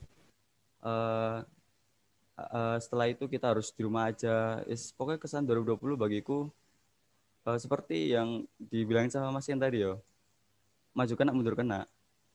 uh, 0.80 1.44
uh, 2.36 2.76
setelah 2.80 3.12
itu 3.12 3.28
kita 3.28 3.52
harus 3.52 3.68
di 3.76 3.84
rumah 3.84 4.08
aja. 4.08 4.64
Is 4.64 4.88
pokoknya 4.96 5.20
kesan 5.20 5.44
2020 5.44 6.00
bagiku 6.00 6.48
uh, 7.46 7.56
seperti 7.56 8.12
yang 8.12 8.44
dibilangin 8.58 9.14
sama 9.14 9.30
Mas 9.30 9.46
Ian 9.46 9.62
tadi 9.62 9.86
yo. 9.86 10.02
Maju 10.92 11.14
kena 11.14 11.30
mundur 11.30 11.54
kena 11.54 11.86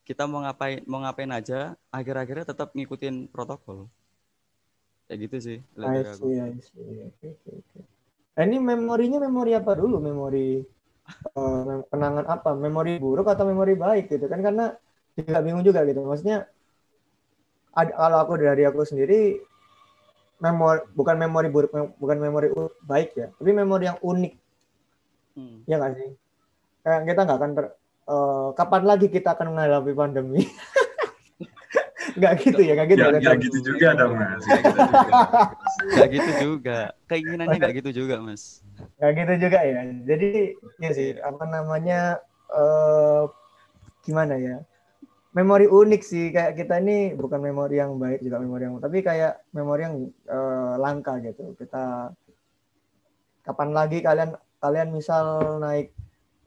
kita 0.02 0.26
mau 0.26 0.41
ngapain 0.41 0.82
mau 0.89 1.00
ngapain 1.02 1.30
aja 1.30 1.78
akhir-akhirnya 1.93 2.45
tetap 2.52 2.74
ngikutin 2.74 3.30
protokol. 3.30 3.88
Kayak 5.06 5.17
gitu 5.28 5.38
sih 5.39 5.58
I 5.78 6.02
see, 6.08 6.39
I 6.39 6.58
see. 6.58 7.06
Okay, 7.19 7.32
okay. 7.38 7.84
Eh, 8.39 8.43
ini 8.47 8.58
memorinya 8.63 9.19
memori 9.21 9.52
apa 9.54 9.76
dulu? 9.76 10.00
Memori 10.00 10.63
uh, 11.36 11.84
kenangan 11.91 12.26
apa? 12.26 12.56
Memori 12.56 12.97
buruk 12.97 13.28
atau 13.28 13.43
memori 13.43 13.76
baik 13.76 14.08
gitu? 14.08 14.26
Kan 14.32 14.39
karena 14.41 14.71
juga 15.13 15.43
bingung 15.43 15.62
juga 15.67 15.84
gitu. 15.84 16.02
Maksudnya 16.08 16.47
ada, 17.76 17.91
kalau 17.91 18.17
aku 18.24 18.39
dari 18.39 18.63
aku 18.63 18.88
sendiri 18.88 19.38
memori 20.41 20.82
bukan 20.95 21.15
memori 21.19 21.47
buruk 21.52 21.71
bukan 22.00 22.17
memori 22.17 22.47
baik 22.88 23.10
ya. 23.19 23.28
Tapi 23.36 23.52
memori 23.52 23.91
yang 23.91 24.00
unik 24.00 24.34
hmm. 25.38 25.67
ya 25.67 25.76
nggak 25.80 25.94
sih 25.98 26.10
kayak 26.82 27.02
kita 27.06 27.22
nggak 27.28 27.39
akan 27.39 27.52
ter, 27.54 27.65
uh, 28.10 28.50
kapan 28.58 28.84
lagi 28.84 29.08
kita 29.08 29.30
akan 29.38 29.48
menghadapi 29.54 29.91
pandemi 29.94 30.44
Gak 32.17 32.34
gitu 32.44 32.62
ya, 32.65 32.74
gak 32.76 32.88
gitu. 32.91 33.02
Ya, 33.02 33.20
gak 33.22 33.38
gitu 33.39 33.60
juga 33.62 33.88
dong 33.96 34.13
mas. 34.17 34.44
Gak 35.96 36.10
gitu 36.12 36.32
juga. 36.41 36.80
Keinginannya 37.08 37.58
gak 37.62 37.74
gitu 37.78 37.89
juga 38.04 38.15
mas. 38.20 38.65
Gak 39.00 39.12
gitu 39.15 39.34
juga 39.48 39.60
ya. 39.62 39.80
Jadi 40.04 40.58
ya 40.82 40.89
sih 40.91 41.10
apa 41.22 41.44
namanya 41.46 42.20
uh, 42.52 43.30
gimana 44.04 44.36
ya? 44.36 44.58
Memori 45.32 45.70
unik 45.70 46.02
sih 46.04 46.36
kayak 46.36 46.60
kita 46.60 46.84
ini 46.84 47.15
bukan 47.15 47.39
memori 47.39 47.80
yang 47.80 47.96
baik 47.96 48.20
juga 48.20 48.44
memori 48.44 48.67
yang 48.67 48.84
tapi 48.84 49.00
kayak 49.00 49.39
memori 49.56 49.82
yang 49.88 49.96
uh, 50.28 50.76
langka 50.76 51.22
gitu. 51.24 51.56
Kita 51.56 52.12
kapan 53.48 53.70
lagi 53.72 54.04
kalian 54.04 54.36
kalian 54.62 54.93
misal 54.93 55.58
naik 55.58 55.91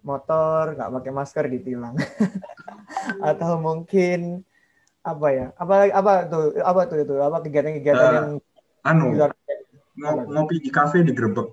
motor 0.07 0.79
nggak 0.79 0.93
pakai 1.01 1.13
masker 1.13 1.45
ditilang. 1.51 1.99
Atau 3.29 3.59
mungkin 3.59 4.47
apa 5.05 5.29
ya 5.37 5.47
apa 5.61 5.93
apa 5.93 6.13
tuh 6.33 6.57
apa 6.65 6.81
tuh 6.89 6.99
itu 7.05 7.15
apa 7.21 7.45
kegiatan-kegiatan 7.45 8.09
uh, 8.09 8.15
yang 8.17 8.29
anu 8.89 9.13
ngopi 10.33 10.65
di 10.65 10.71
kafe 10.73 11.05
di 11.05 11.13
Grebek. 11.13 11.45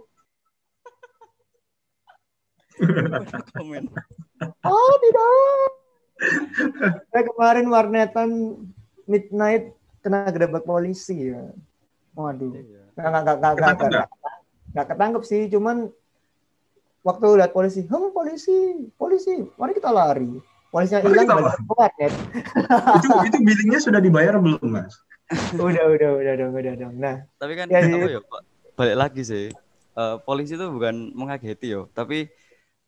Oh 4.65 4.93
tidak. 5.03 5.71
Saya 7.13 7.23
kemarin 7.29 7.67
warnetan 7.69 8.29
midnight 9.05 9.77
kena 10.01 10.25
grebek 10.33 10.65
polisi 10.65 11.29
ya. 11.29 11.53
Waduh. 12.17 12.57
Iya. 12.57 12.81
nggak 12.97 13.37
nggak 13.37 13.37
nggak 13.37 13.73
nggak? 13.77 14.07
nggak 14.71 14.87
ketangkep 14.87 15.23
sih 15.27 15.41
cuman 15.51 15.91
waktu 17.01 17.25
lihat 17.41 17.51
polisi 17.51 17.85
hmm 17.85 18.13
polisi 18.13 18.57
polisi 18.97 19.33
mari 19.57 19.73
kita 19.73 19.89
lari 19.89 20.41
Polisinya 20.71 21.03
hilang 21.03 21.51
kuat 21.67 21.91
ya. 21.99 22.07
itu 22.97 23.07
itu 23.27 23.37
billingnya 23.43 23.79
sudah 23.83 23.99
dibayar 23.99 24.39
belum 24.39 24.63
mas? 24.71 24.95
udah 25.59 25.83
udah 25.91 26.09
udah 26.23 26.33
dong 26.39 26.51
udah 26.55 26.73
dong. 26.79 26.95
Nah 26.95 27.27
tapi 27.35 27.59
kan 27.59 27.67
ya, 27.67 27.83
apa 27.83 28.07
ya 28.07 28.21
Pak? 28.23 28.41
Balik 28.79 28.97
lagi 28.97 29.21
sih. 29.27 29.45
Uh, 29.91 30.15
polisi 30.23 30.55
itu 30.55 30.63
bukan 30.71 31.11
mengageti 31.11 31.75
yo, 31.75 31.91
tapi 31.91 32.31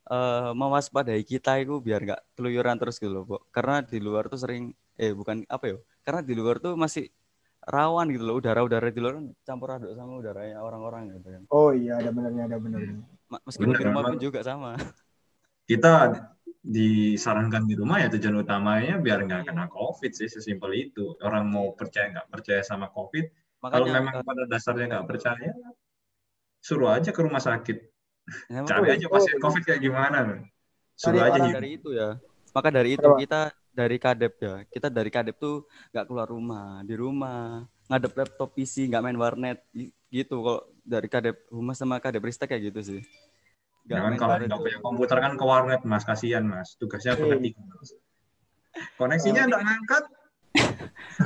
uh, 0.07 0.55
mewaspadai 0.55 1.19
kita 1.27 1.59
itu 1.59 1.83
biar 1.83 2.07
nggak 2.07 2.39
keluyuran 2.39 2.79
terus 2.79 2.95
gitu 2.95 3.11
loh, 3.11 3.23
Pak. 3.27 3.51
Karena 3.51 3.83
di 3.83 3.99
luar 3.99 4.31
tuh 4.31 4.39
sering 4.39 4.71
eh 4.95 5.11
bukan 5.11 5.43
apa 5.51 5.67
yo? 5.67 5.77
Karena 6.07 6.23
di 6.23 6.31
luar 6.39 6.63
tuh 6.63 6.79
masih 6.79 7.11
rawan 7.67 8.07
gitu 8.15 8.23
loh 8.23 8.39
udara-udara 8.39 8.95
di 8.95 8.99
luar 9.03 9.19
kan 9.19 9.27
campur 9.43 9.75
aduk 9.75 9.91
sama 9.91 10.23
udaranya 10.23 10.63
orang-orang 10.63 11.19
gitu 11.19 11.27
kan. 11.35 11.43
Oh 11.51 11.75
iya 11.75 11.99
ada 11.99 12.15
benernya 12.15 12.47
ada 12.47 12.57
benernya. 12.63 13.03
Meskipun 13.41 13.73
di 13.73 13.85
rumah 13.85 14.03
pun 14.05 14.19
juga 14.21 14.39
sama. 14.45 14.77
Kita 15.63 16.11
disarankan 16.63 17.67
di 17.67 17.75
rumah 17.75 17.99
ya 17.99 18.07
tujuan 18.07 18.39
utamanya 18.39 18.95
biar 18.95 19.27
nggak 19.27 19.51
kena 19.51 19.67
covid 19.67 20.11
sih 20.13 20.29
sesimpel 20.29 20.71
itu. 20.75 21.17
Orang 21.23 21.49
mau 21.49 21.73
percaya 21.73 22.13
nggak 22.13 22.27
percaya 22.29 22.61
sama 22.61 22.91
covid 22.93 23.27
Makanya, 23.63 23.79
kalau 23.79 23.95
memang 23.95 24.15
uh, 24.19 24.23
pada 24.27 24.43
dasarnya 24.43 24.85
nggak 24.91 25.07
percaya 25.07 25.51
suruh 26.59 26.91
aja 26.91 27.15
ke 27.15 27.21
rumah 27.23 27.39
sakit. 27.39 27.77
Ya, 28.51 28.63
cari 28.67 28.87
aja 28.91 29.07
pasien 29.07 29.39
covid 29.39 29.63
kayak 29.63 29.83
gimana 29.83 30.43
suruh 30.95 31.23
dari, 31.23 31.31
aja 31.31 31.49
dari 31.55 31.69
itu 31.79 31.89
ya. 31.95 32.19
Maka 32.51 32.69
dari 32.69 32.99
itu 32.99 33.07
kita 33.23 33.55
dari 33.71 33.97
kadep 34.03 34.33
ya. 34.43 34.55
Kita 34.67 34.87
dari 34.91 35.07
kadep 35.07 35.39
tuh 35.39 35.63
nggak 35.95 36.05
keluar 36.11 36.27
rumah 36.27 36.83
di 36.83 36.95
rumah 36.99 37.63
ngadep 37.87 38.13
laptop 38.19 38.51
PC 38.51 38.91
nggak 38.91 39.03
main 39.03 39.15
warnet 39.15 39.63
gitu. 40.11 40.43
Kalau 40.43 40.72
dari 40.83 41.07
kadep 41.07 41.47
rumah 41.49 41.73
sama 41.73 41.97
kadep 42.03 42.23
ristek 42.23 42.51
kayak 42.51 42.71
gitu 42.71 42.81
sih 42.83 43.01
Gak 43.83 43.99
Jangan 43.99 44.11
kalau 44.15 44.33
nggak 44.39 44.61
punya 44.63 44.79
komputer 44.79 45.17
kan 45.19 45.33
ke 45.35 45.43
warnet 45.43 45.81
mas, 45.83 46.07
kasihan 46.07 46.47
mas. 46.47 46.79
Tugasnya 46.79 47.19
aku 47.19 47.35
ketik. 47.35 47.59
Koneksinya 48.95 49.43
nggak 49.43 49.59
ngangkat. 49.59 50.03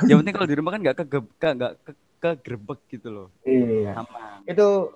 yang 0.10 0.26
penting 0.26 0.34
kalau 0.34 0.50
di 0.50 0.56
rumah 0.58 0.72
kan 0.74 0.82
nggak 0.82 0.98
ke 0.98 1.06
nggak 1.54 1.74
ke, 1.86 1.91
ke 2.17 2.30
grebek 2.41 2.82
gitu 2.89 3.13
loh. 3.13 3.28
Iya. 3.46 4.02
Aman. 4.02 4.41
Itu 4.50 4.89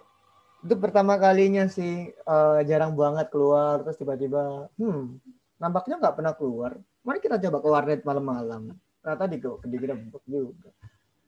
itu 0.62 0.76
pertama 0.78 1.18
kalinya 1.18 1.66
sih 1.66 2.14
uh, 2.26 2.62
jarang 2.66 2.94
banget 2.94 3.34
keluar 3.34 3.82
terus 3.82 3.98
tiba-tiba 3.98 4.70
hmm 4.78 5.18
nampaknya 5.58 5.98
nggak 5.98 6.16
pernah 6.18 6.34
keluar 6.38 6.72
mari 7.02 7.18
kita 7.18 7.42
coba 7.42 7.58
ke 7.62 7.70
warnet 7.70 8.02
malam-malam 8.06 8.74
ternyata 9.02 9.26
di 9.26 9.38
di 9.42 9.78
grebek 9.82 10.24
juga 10.30 10.70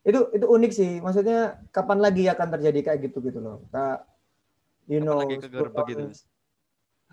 itu 0.03 0.19
itu 0.35 0.45
unik 0.45 0.71
sih. 0.75 0.91
Maksudnya 0.99 1.63
kapan 1.71 1.99
lagi 2.03 2.27
akan 2.27 2.47
terjadi 2.59 2.79
kayak 2.91 2.99
gitu 3.09 3.23
gitu 3.23 3.39
loh. 3.39 3.63
Kita 3.67 4.03
you 4.91 4.99
know 4.99 5.23
lagi 5.23 5.39
ke 5.39 5.47
gerbek 5.47 5.85
gitu? 5.91 6.03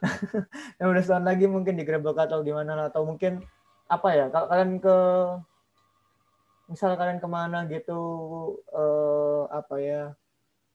yang 0.81 0.89
udah 0.91 1.03
setahun 1.05 1.27
lagi 1.29 1.45
mungkin 1.47 1.79
di 1.79 1.85
gerbek 1.87 2.19
atau 2.19 2.43
gimana 2.43 2.89
atau 2.89 3.05
mungkin 3.05 3.45
apa 3.91 4.09
ya 4.15 4.27
kalau 4.31 4.47
kalian 4.49 4.79
ke 4.79 4.97
misal 6.71 6.95
kalian 6.95 7.19
ke 7.19 7.29
mana 7.29 7.67
gitu 7.67 7.99
uh, 8.71 9.51
apa 9.51 9.75
ya 9.83 10.03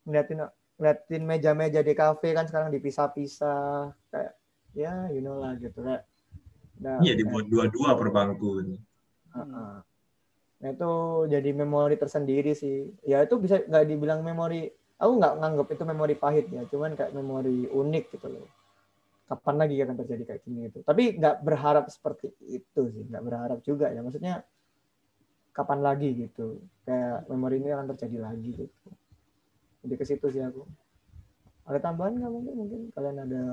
ngeliatin 0.03 0.43
ngeliatin 0.75 1.23
meja-meja 1.23 1.79
di 1.79 1.95
kafe 1.95 2.35
kan 2.35 2.45
sekarang 2.45 2.69
dipisah-pisah 2.75 3.95
kayak 4.11 4.35
ya 4.75 5.07
you 5.11 5.23
know 5.23 5.39
lah 5.39 5.55
gitu 5.55 5.79
kayak. 5.79 6.03
Nah, 6.75 6.99
iya 6.99 7.15
dibuat 7.15 7.47
dua-dua 7.47 7.95
per 7.95 8.11
bangku 8.11 8.59
uh 8.59 9.39
-uh. 9.39 9.75
Nah 10.65 10.73
itu 10.73 10.91
jadi 11.29 11.49
memori 11.53 11.93
tersendiri 11.93 12.57
sih. 12.57 12.89
Ya 13.05 13.21
itu 13.21 13.37
bisa 13.37 13.61
nggak 13.61 13.85
dibilang 13.85 14.25
memori 14.25 14.65
aku 14.97 15.11
nggak 15.21 15.33
nganggap 15.37 15.67
itu 15.77 15.83
memori 15.85 16.15
pahit 16.17 16.49
ya 16.49 16.65
cuman 16.65 16.97
kayak 16.97 17.13
memori 17.13 17.69
unik 17.69 18.05
gitu 18.17 18.33
loh. 18.33 18.49
Kapan 19.29 19.55
lagi 19.61 19.77
akan 19.77 19.97
terjadi 20.01 20.23
kayak 20.25 20.41
gini 20.41 20.59
gitu. 20.73 20.81
Tapi 20.81 21.21
nggak 21.21 21.45
berharap 21.45 21.85
seperti 21.93 22.33
itu 22.49 22.81
sih 22.89 23.05
nggak 23.05 23.21
berharap 23.21 23.59
juga 23.61 23.93
ya. 23.93 24.01
Maksudnya 24.01 24.41
kapan 25.53 25.85
lagi 25.85 26.09
gitu. 26.17 26.57
Kayak 26.81 27.29
memori 27.29 27.61
ini 27.61 27.69
akan 27.69 27.93
terjadi 27.93 28.17
lagi 28.25 28.49
gitu. 28.65 28.89
Jadi 29.85 29.93
ke 30.01 30.05
situ 30.09 30.25
sih 30.33 30.41
aku. 30.41 30.65
Ada 31.69 31.77
tambahan 31.77 32.17
nggak 32.17 32.31
mungkin? 32.33 32.53
Mungkin 32.57 32.81
kalian 32.97 33.17
ada 33.21 33.43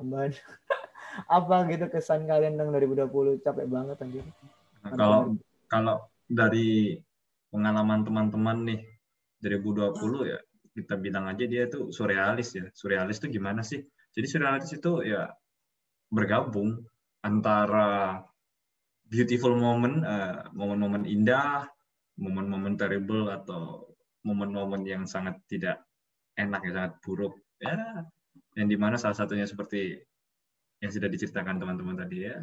tambahan? 0.00 0.32
Apa 1.28 1.68
gitu 1.68 1.92
kesan 1.92 2.24
kalian 2.24 2.56
yang 2.56 2.72
2020 2.72 3.44
capek 3.44 3.68
banget 3.68 4.00
anjir 4.00 4.24
nah, 4.80 4.96
kalau 4.96 5.20
kalau 5.68 5.96
dari 6.32 6.96
pengalaman 7.52 8.00
teman-teman 8.08 8.58
nih 8.64 8.80
2020 9.44 10.32
ya 10.32 10.40
kita 10.72 10.96
bilang 10.96 11.28
aja 11.28 11.44
dia 11.44 11.68
tuh 11.68 11.92
surrealis 11.92 12.56
ya. 12.56 12.66
Surrealis 12.72 13.20
itu 13.20 13.28
gimana 13.36 13.60
sih? 13.60 13.84
Jadi 14.16 14.26
surrealis 14.26 14.72
itu 14.72 15.04
ya 15.04 15.28
bergabung 16.08 16.80
antara 17.20 18.20
beautiful 19.04 19.52
moment, 19.52 20.00
uh, 20.00 20.48
momen-momen 20.56 21.04
indah, 21.04 21.68
momen-momen 22.16 22.80
terrible 22.80 23.28
atau 23.28 23.92
momen-momen 24.24 24.82
yang 24.88 25.04
sangat 25.04 25.36
tidak 25.48 25.84
enak 26.36 26.64
ya 26.64 26.72
sangat 26.72 26.92
buruk 27.04 27.34
ya 27.60 27.76
yang 28.56 28.68
di 28.68 28.76
mana 28.80 28.96
salah 28.96 29.16
satunya 29.16 29.44
seperti 29.44 30.00
yang 30.80 30.90
sudah 30.92 31.08
diceritakan 31.10 31.60
teman-teman 31.60 31.96
tadi 31.98 32.28
ya 32.28 32.36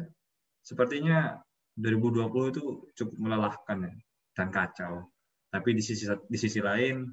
sepertinya 0.62 1.40
2020 1.78 2.52
itu 2.52 2.62
cukup 2.98 3.16
melelahkan 3.18 3.78
ya, 3.86 3.94
dan 4.34 4.48
kacau. 4.50 5.06
Tapi 5.50 5.68
di 5.74 5.82
sisi 5.82 6.06
di 6.06 6.38
sisi 6.38 6.60
lain 6.62 7.06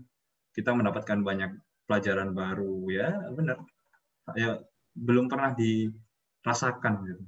kita 0.54 0.74
mendapatkan 0.74 1.22
banyak 1.22 1.52
pelajaran 1.86 2.34
baru. 2.34 2.86
Ya 2.89 3.10
benar. 3.34 3.58
Ya 4.38 4.62
belum 4.93 5.30
pernah 5.30 5.54
dirasakan 5.54 6.93
gitu. 7.06 7.24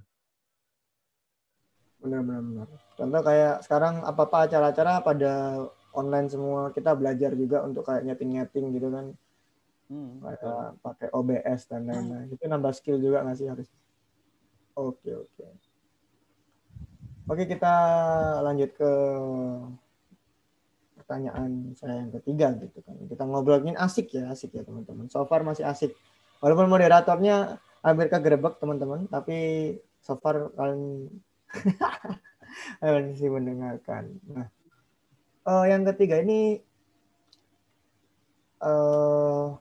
Benar 1.99 2.21
benar 2.23 2.41
benar. 2.45 2.67
Contoh 2.95 3.21
kayak 3.25 3.55
sekarang 3.65 3.95
apa 4.05 4.21
apa 4.27 4.37
acara-acara 4.47 4.93
pada 5.03 5.33
online 5.93 6.27
semua 6.29 6.69
kita 6.71 6.93
belajar 6.95 7.33
juga 7.35 7.65
untuk 7.65 7.83
kayak 7.87 8.05
nyeting 8.05 8.39
nyeting 8.39 8.65
gitu 8.77 8.87
kan. 8.93 9.05
Hmm, 9.89 10.21
kayak 10.21 10.77
pakai 10.85 11.07
OBS 11.09 11.61
dan 11.65 11.89
lain-lain. 11.89 12.29
Itu 12.29 12.45
nambah 12.45 12.73
skill 12.77 13.01
juga 13.01 13.25
nggak 13.25 13.37
sih 13.37 13.49
harus 13.49 13.67
oke 14.79 15.11
oke 15.11 15.43
oke 17.29 17.43
kita 17.45 17.73
lanjut 18.41 18.73
ke 18.73 18.91
pertanyaan 20.97 21.73
saya 21.73 22.05
yang 22.05 22.13
ketiga 22.21 22.53
gitu 22.57 22.85
kan. 22.85 22.93
Kita 23.09 23.23
ngobrolin 23.25 23.77
asik 23.77 24.13
ya, 24.13 24.29
asik 24.29 24.53
ya 24.53 24.61
teman-teman. 24.61 25.09
So 25.09 25.25
far 25.25 25.41
masih 25.41 25.65
asik. 25.65 25.97
Walaupun 26.41 26.69
moderatornya 26.69 27.57
hampir 27.81 28.13
kegerebek 28.13 28.61
teman-teman, 28.61 29.09
tapi 29.09 29.73
so 30.01 30.17
far 30.21 30.53
kalian 30.53 31.09
masih 33.09 33.29
mendengarkan. 33.33 34.21
Nah, 34.29 34.47
uh, 35.49 35.65
yang 35.65 35.81
ketiga 35.89 36.21
ini 36.21 36.61
uh, 38.61 39.57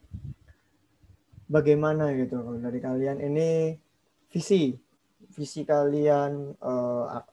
bagaimana 1.48 2.12
gitu 2.12 2.60
dari 2.60 2.78
kalian 2.78 3.24
ini 3.24 3.72
visi 4.28 4.76
visi 5.32 5.64
kalian 5.64 6.60
uh, 6.60 7.24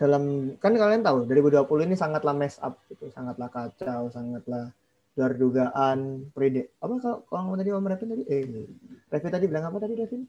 dalam 0.00 0.56
kan 0.56 0.72
kalian 0.72 1.04
tahu 1.04 1.28
2020 1.28 1.92
ini 1.92 1.92
sangatlah 1.92 2.32
mess 2.32 2.56
up 2.64 2.80
gitu, 2.88 3.12
sangatlah 3.12 3.52
kacau, 3.52 4.08
sangatlah 4.08 4.72
luar 5.12 5.32
dugaan, 5.36 6.24
prede. 6.32 6.72
Apa 6.80 6.96
kalau 7.04 7.18
kalau 7.28 7.40
ngomong 7.44 7.60
tadi 7.60 7.70
Om 7.76 7.84
Revin 7.84 8.08
tadi? 8.16 8.24
Eh, 8.32 8.64
Revin 9.12 9.28
tadi 9.28 9.44
bilang 9.44 9.68
apa 9.68 9.76
tadi 9.76 9.92
Revin? 10.00 10.22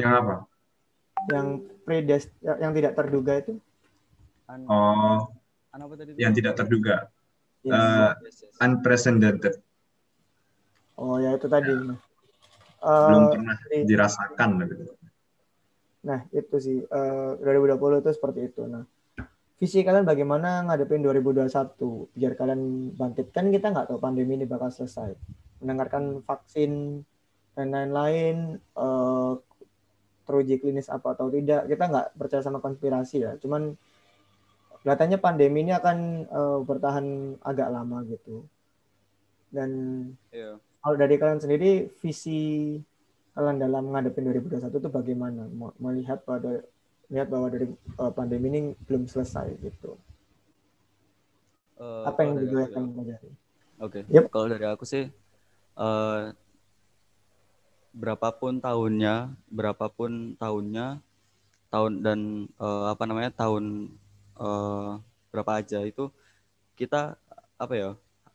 Yang 0.00 0.12
apa? 0.16 0.34
Yang 1.28 1.46
predes 1.84 2.24
yang 2.40 2.72
tidak 2.72 2.92
terduga 2.96 3.32
itu? 3.36 3.52
Oh. 4.64 5.28
Apa 5.68 5.94
tadi? 6.00 6.16
Yang 6.16 6.32
tidak 6.40 6.54
terduga. 6.56 6.96
Yes. 7.62 7.76
Uh, 7.76 8.10
unprecedented. 8.64 9.60
Oh 10.96 11.20
ya 11.20 11.36
itu 11.36 11.52
tadi. 11.52 11.68
Ya. 11.68 11.94
Uh, 12.80 13.06
Belum 13.12 13.24
pernah 13.36 13.56
dirasakan 13.84 14.50
gitu. 14.64 14.96
Nah, 16.02 16.26
itu 16.34 16.56
sih 16.58 16.78
uh, 16.82 17.38
eh, 17.38 17.78
2020 17.78 18.02
itu 18.02 18.10
seperti 18.10 18.40
itu. 18.50 18.62
Nah, 18.66 18.82
visi 19.62 19.86
kalian 19.86 20.02
bagaimana 20.02 20.66
ngadepin 20.66 21.06
2021 21.06 22.10
biar 22.18 22.32
kalian 22.34 22.92
bangkit 22.98 23.30
kan 23.30 23.46
kita 23.54 23.70
nggak 23.70 23.94
tahu 23.94 23.98
pandemi 24.02 24.34
ini 24.34 24.46
bakal 24.46 24.74
selesai. 24.74 25.14
Mendengarkan 25.62 26.26
vaksin 26.26 27.04
dan 27.54 27.70
lain-lain 27.70 28.58
uh, 28.74 29.38
teruji 30.26 30.58
klinis 30.58 30.90
apa 30.90 31.14
atau 31.14 31.30
tidak, 31.30 31.70
kita 31.70 31.84
nggak 31.86 32.08
percaya 32.18 32.42
sama 32.42 32.58
konspirasi 32.58 33.16
ya. 33.22 33.32
Cuman 33.38 33.78
kelihatannya 34.82 35.18
pandemi 35.22 35.62
ini 35.62 35.70
akan 35.70 36.26
uh, 36.26 36.58
bertahan 36.66 37.38
agak 37.46 37.68
lama 37.70 38.02
gitu. 38.10 38.42
Dan 39.52 39.70
yeah. 40.34 40.58
kalau 40.82 40.96
dari 40.98 41.14
kalian 41.14 41.38
sendiri 41.38 41.86
visi 42.02 42.80
kalian 43.32 43.56
dalam 43.60 43.88
menghadapi 43.88 44.20
2021 44.44 44.68
itu 44.68 44.90
bagaimana 44.92 45.48
melihat 45.80 46.20
pada 46.24 46.60
lihat 47.08 47.28
bahwa 47.28 47.48
dari 47.52 47.68
uh, 48.00 48.12
pandemi 48.12 48.46
ini 48.52 48.60
belum 48.88 49.08
selesai 49.08 49.56
gitu. 49.60 49.96
Uh, 51.80 52.08
Apa 52.08 52.24
yang 52.24 52.40
juga 52.40 52.68
akan 52.68 52.84
menjadi? 52.92 53.28
Oke. 53.80 54.04
Okay. 54.04 54.12
Yep. 54.12 54.24
Kalau 54.32 54.46
dari 54.48 54.66
aku 54.68 54.84
sih 54.84 55.08
uh, 55.76 56.32
berapapun 57.92 58.60
tahunnya, 58.60 59.32
berapapun 59.52 60.36
tahunnya, 60.40 61.00
tahun 61.72 61.92
dan 62.04 62.18
uh, 62.60 62.92
apa 62.92 63.04
namanya 63.08 63.32
tahun 63.32 63.92
uh, 64.36 65.00
berapa 65.32 65.64
aja 65.64 65.80
itu 65.84 66.12
kita 66.76 67.16
apa 67.56 67.74
ya 67.76 67.90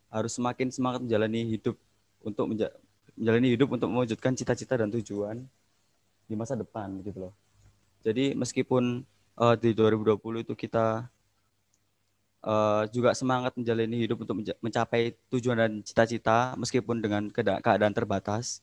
harus 0.10 0.34
semakin 0.34 0.74
semangat 0.74 1.06
menjalani 1.06 1.46
hidup 1.46 1.78
untuk 2.26 2.50
menja 2.50 2.74
menjalani 3.18 3.58
hidup 3.58 3.74
untuk 3.74 3.90
mewujudkan 3.90 4.38
cita-cita 4.38 4.78
dan 4.78 4.94
tujuan 4.94 5.42
di 6.30 6.36
masa 6.38 6.54
depan 6.54 7.02
gitu 7.02 7.28
loh. 7.28 7.34
Jadi 8.06 8.38
meskipun 8.38 9.02
uh, 9.36 9.56
di 9.58 9.74
2020 9.74 10.46
itu 10.46 10.54
kita 10.54 11.10
uh, 12.46 12.84
juga 12.94 13.18
semangat 13.18 13.58
menjalani 13.58 13.98
hidup 14.06 14.22
untuk 14.22 14.38
mencapai 14.62 15.18
tujuan 15.34 15.58
dan 15.58 15.72
cita-cita 15.82 16.54
meskipun 16.56 17.02
dengan 17.02 17.28
keadaan 17.34 17.92
terbatas, 17.92 18.62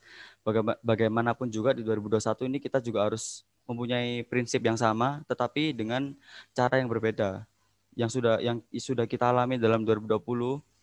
bagaimanapun 0.81 1.51
juga 1.51 1.75
di 1.75 1.83
2021 1.83 2.49
ini 2.49 2.59
kita 2.63 2.79
juga 2.79 3.11
harus 3.11 3.43
mempunyai 3.65 4.23
prinsip 4.29 4.61
yang 4.61 4.77
sama 4.77 5.25
tetapi 5.27 5.75
dengan 5.75 6.15
cara 6.53 6.79
yang 6.79 6.89
berbeda. 6.89 7.49
Yang 7.95 8.21
sudah 8.21 8.43
yang 8.43 8.59
sudah 8.75 9.07
kita 9.07 9.31
alami 9.31 9.55
dalam 9.59 9.87
2020 9.87 10.74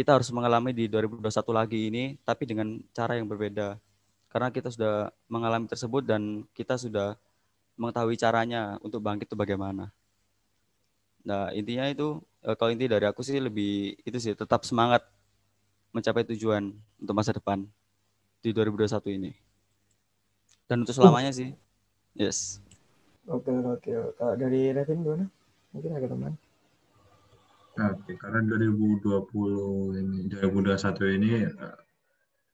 kita 0.00 0.16
harus 0.16 0.32
mengalami 0.32 0.72
di 0.72 0.88
2021 0.88 1.28
lagi 1.52 1.92
ini 1.92 2.16
tapi 2.24 2.48
dengan 2.48 2.80
cara 2.96 3.20
yang 3.20 3.28
berbeda 3.28 3.76
karena 4.32 4.48
kita 4.48 4.72
sudah 4.72 5.12
mengalami 5.28 5.68
tersebut 5.68 6.08
dan 6.08 6.48
kita 6.56 6.80
sudah 6.80 7.20
mengetahui 7.76 8.16
caranya 8.16 8.80
untuk 8.80 9.04
bangkit 9.04 9.28
itu 9.28 9.36
bagaimana. 9.36 9.92
Nah 11.20 11.52
intinya 11.52 11.84
itu 11.84 12.16
eh, 12.40 12.56
kalau 12.56 12.72
inti 12.72 12.88
dari 12.88 13.04
aku 13.04 13.20
sih 13.20 13.36
lebih 13.44 14.00
itu 14.00 14.16
sih 14.16 14.32
tetap 14.32 14.64
semangat 14.64 15.04
mencapai 15.92 16.24
tujuan 16.32 16.72
untuk 16.96 17.12
masa 17.12 17.36
depan 17.36 17.68
di 18.40 18.56
2021 18.56 19.04
ini 19.20 19.36
dan 20.64 20.80
untuk 20.80 20.96
selamanya 20.96 21.28
sih. 21.28 21.52
Yes. 22.16 22.56
Oke 23.28 23.52
oke. 23.52 24.16
Kalau 24.16 24.32
dari 24.32 24.72
Revin 24.72 25.04
gimana? 25.04 25.26
Mungkin 25.76 25.92
ada 25.92 26.08
teman. 26.08 26.32
Oke, 27.80 28.12
karena 28.20 28.44
2020 28.44 29.96
ini 29.96 30.18
2021 30.28 31.16
ini 31.16 31.32
eh, 31.48 31.78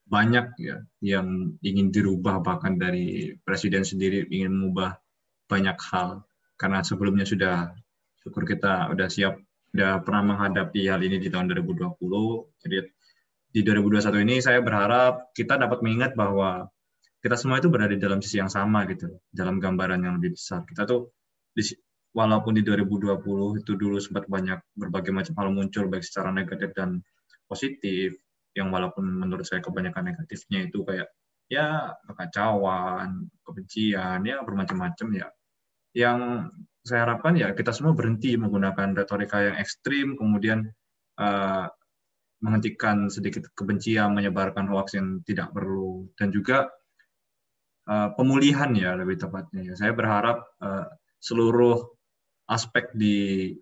banyak 0.07 0.47
ya 0.63 0.79
yang 1.03 1.59
ingin 1.59 1.91
dirubah 1.91 2.39
bahkan 2.39 2.79
dari 2.79 3.35
presiden 3.43 3.83
sendiri 3.83 4.31
ingin 4.31 4.55
mengubah 4.55 4.95
banyak 5.51 5.75
hal. 5.91 6.23
Karena 6.55 6.87
sebelumnya 6.87 7.27
sudah 7.27 7.75
syukur 8.23 8.47
kita 8.47 8.87
udah 8.95 9.09
siap 9.11 9.35
udah 9.75 10.01
pernah 10.07 10.33
menghadapi 10.33 10.89
hal 10.89 11.03
ini 11.05 11.21
di 11.21 11.29
tahun 11.29 11.53
2020 11.53 12.01
jadi 12.65 12.89
di 13.53 13.61
2021 13.61 14.25
ini 14.25 14.41
saya 14.41 14.65
berharap 14.65 15.37
kita 15.37 15.61
dapat 15.61 15.85
mengingat 15.85 16.17
bahwa 16.17 16.71
kita 17.21 17.37
semua 17.37 17.61
itu 17.61 17.69
berada 17.69 17.93
di 17.93 18.01
dalam 18.01 18.25
sisi 18.25 18.39
yang 18.39 18.53
sama 18.53 18.87
gitu 18.87 19.11
dalam 19.33 19.59
gambaran 19.59 19.99
yang 20.05 20.15
lebih 20.21 20.37
besar. 20.37 20.63
Kita 20.69 20.87
tuh 20.87 21.11
walaupun 22.17 22.57
di 22.57 22.65
2020 22.65 23.61
itu 23.61 23.73
dulu 23.77 24.01
sempat 24.01 24.25
banyak 24.25 24.57
berbagai 24.73 25.13
macam 25.13 25.37
hal 25.37 25.53
muncul 25.53 25.85
baik 25.93 26.01
secara 26.01 26.33
negatif 26.33 26.73
dan 26.73 27.05
positif 27.45 28.17
yang 28.57 28.73
walaupun 28.73 29.05
menurut 29.05 29.45
saya 29.45 29.61
kebanyakan 29.61 30.17
negatifnya 30.17 30.65
itu 30.65 30.81
kayak 30.81 31.13
ya 31.53 31.93
kekacauan, 32.09 33.29
kebencian, 33.45 34.25
ya 34.25 34.41
bermacam-macam 34.43 35.09
ya. 35.13 35.29
Yang 35.93 36.21
saya 36.83 37.05
harapkan 37.05 37.37
ya 37.37 37.53
kita 37.53 37.71
semua 37.77 37.93
berhenti 37.93 38.35
menggunakan 38.41 38.97
retorika 38.97 39.45
yang 39.45 39.57
ekstrim, 39.61 40.17
kemudian 40.17 40.73
uh, 41.21 41.69
menghentikan 42.41 43.13
sedikit 43.13 43.47
kebencian, 43.53 44.17
menyebarkan 44.17 44.67
hoax 44.73 44.97
yang 44.97 45.21
tidak 45.29 45.53
perlu, 45.53 46.09
dan 46.17 46.33
juga 46.33 46.73
uh, 47.93 48.09
pemulihan 48.17 48.73
ya 48.73 48.97
lebih 48.97 49.21
tepatnya. 49.21 49.77
Saya 49.77 49.93
berharap 49.93 50.43
uh, 50.65 50.89
seluruh 51.21 51.96
aspek 52.47 52.95
di 52.95 53.53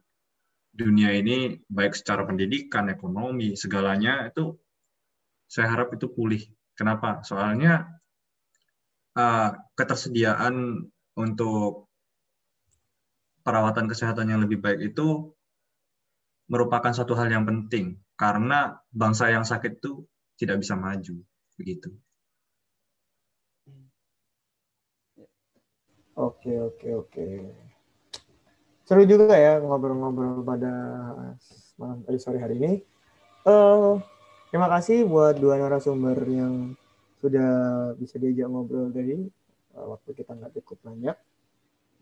dunia 0.75 1.15
ini 1.15 1.57
baik 1.71 1.95
secara 1.95 2.27
pendidikan, 2.27 2.91
ekonomi, 2.91 3.55
segalanya 3.55 4.27
itu 4.29 4.59
saya 5.47 5.71
harap 5.71 5.95
itu 5.95 6.11
pulih. 6.11 6.43
Kenapa? 6.75 7.23
Soalnya 7.23 7.87
uh, 9.15 9.51
ketersediaan 9.79 10.83
untuk 11.15 11.87
perawatan 13.47 13.87
kesehatan 13.87 14.35
yang 14.35 14.43
lebih 14.43 14.59
baik 14.59 14.81
itu 14.83 15.31
merupakan 16.51 16.91
satu 16.91 17.15
hal 17.15 17.31
yang 17.31 17.47
penting 17.47 18.03
karena 18.19 18.75
bangsa 18.91 19.31
yang 19.31 19.47
sakit 19.47 19.79
itu 19.79 20.03
tidak 20.35 20.61
bisa 20.61 20.75
maju 20.75 21.23
begitu. 21.55 21.95
Oke 26.15 26.55
oke 26.63 26.89
oke 26.95 27.27
seru 28.85 29.09
juga 29.09 29.33
ya 29.33 29.65
ngobrol-ngobrol 29.65 30.45
pada 30.45 30.73
malam 31.81 31.99
tadi 32.05 32.19
sore 32.21 32.39
hari 32.39 32.61
ini. 32.61 32.73
Uh, 33.45 33.97
terima 34.53 34.69
kasih 34.69 35.09
buat 35.09 35.41
dua 35.41 35.57
narasumber 35.57 36.17
yang 36.29 36.77
sudah 37.21 37.53
bisa 37.97 38.21
diajak 38.21 38.49
ngobrol 38.49 38.93
tadi. 38.93 39.25
Uh, 39.73 39.97
waktu 39.97 40.13
kita 40.13 40.37
nggak 40.37 40.53
cukup 40.61 40.79
banyak. 40.85 41.17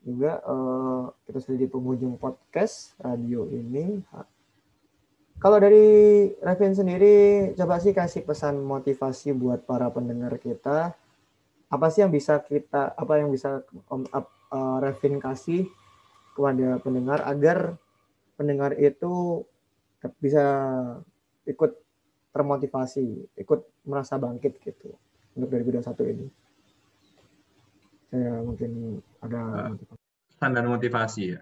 Juga 0.03 0.43
uh, 0.43 1.15
kita 1.31 1.39
sudah 1.39 1.59
di 1.63 1.69
penghujung 1.71 2.19
podcast 2.19 2.99
radio 2.99 3.47
ini. 3.47 4.03
kalau 5.43 5.59
dari 5.59 6.31
Revin 6.39 6.71
sendiri, 6.71 7.51
coba 7.59 7.83
sih 7.83 7.91
kasih 7.91 8.23
pesan 8.23 8.63
motivasi 8.63 9.35
buat 9.35 9.67
para 9.67 9.91
pendengar 9.91 10.39
kita. 10.39 10.95
Apa 11.67 11.91
sih 11.91 12.07
yang 12.07 12.15
bisa 12.15 12.39
kita, 12.47 12.95
apa 12.95 13.19
yang 13.19 13.35
bisa 13.35 13.67
um, 13.91 14.07
uh, 14.15 14.79
Revin 14.79 15.19
kasih 15.19 15.67
kepada 16.33 16.81
pendengar 16.81 17.21
agar 17.29 17.77
pendengar 18.37 18.75
itu 18.81 19.45
bisa 20.19 20.45
ikut 21.47 21.73
termotivasi, 22.33 23.37
ikut 23.39 23.61
merasa 23.85 24.17
bangkit 24.17 24.59
gitu 24.65 24.97
untuk 25.37 25.49
2021 25.53 26.13
ini. 26.17 26.27
Saya 28.13 28.41
mungkin 28.45 29.01
ada 29.21 29.73
pesan 30.33 30.53
dan 30.57 30.67
motivasi 30.69 31.23
ya. 31.37 31.41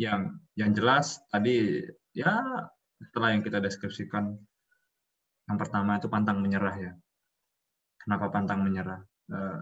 Yang 0.00 0.20
yang 0.56 0.70
jelas 0.72 1.20
tadi 1.28 1.84
ya 2.12 2.40
setelah 3.00 3.34
yang 3.36 3.42
kita 3.44 3.60
deskripsikan 3.60 4.36
yang 5.48 5.58
pertama 5.58 5.98
itu 5.98 6.08
pantang 6.08 6.40
menyerah 6.40 6.76
ya. 6.76 6.92
Kenapa 8.00 8.32
pantang 8.32 8.64
menyerah? 8.64 9.00
Eh, 9.32 9.60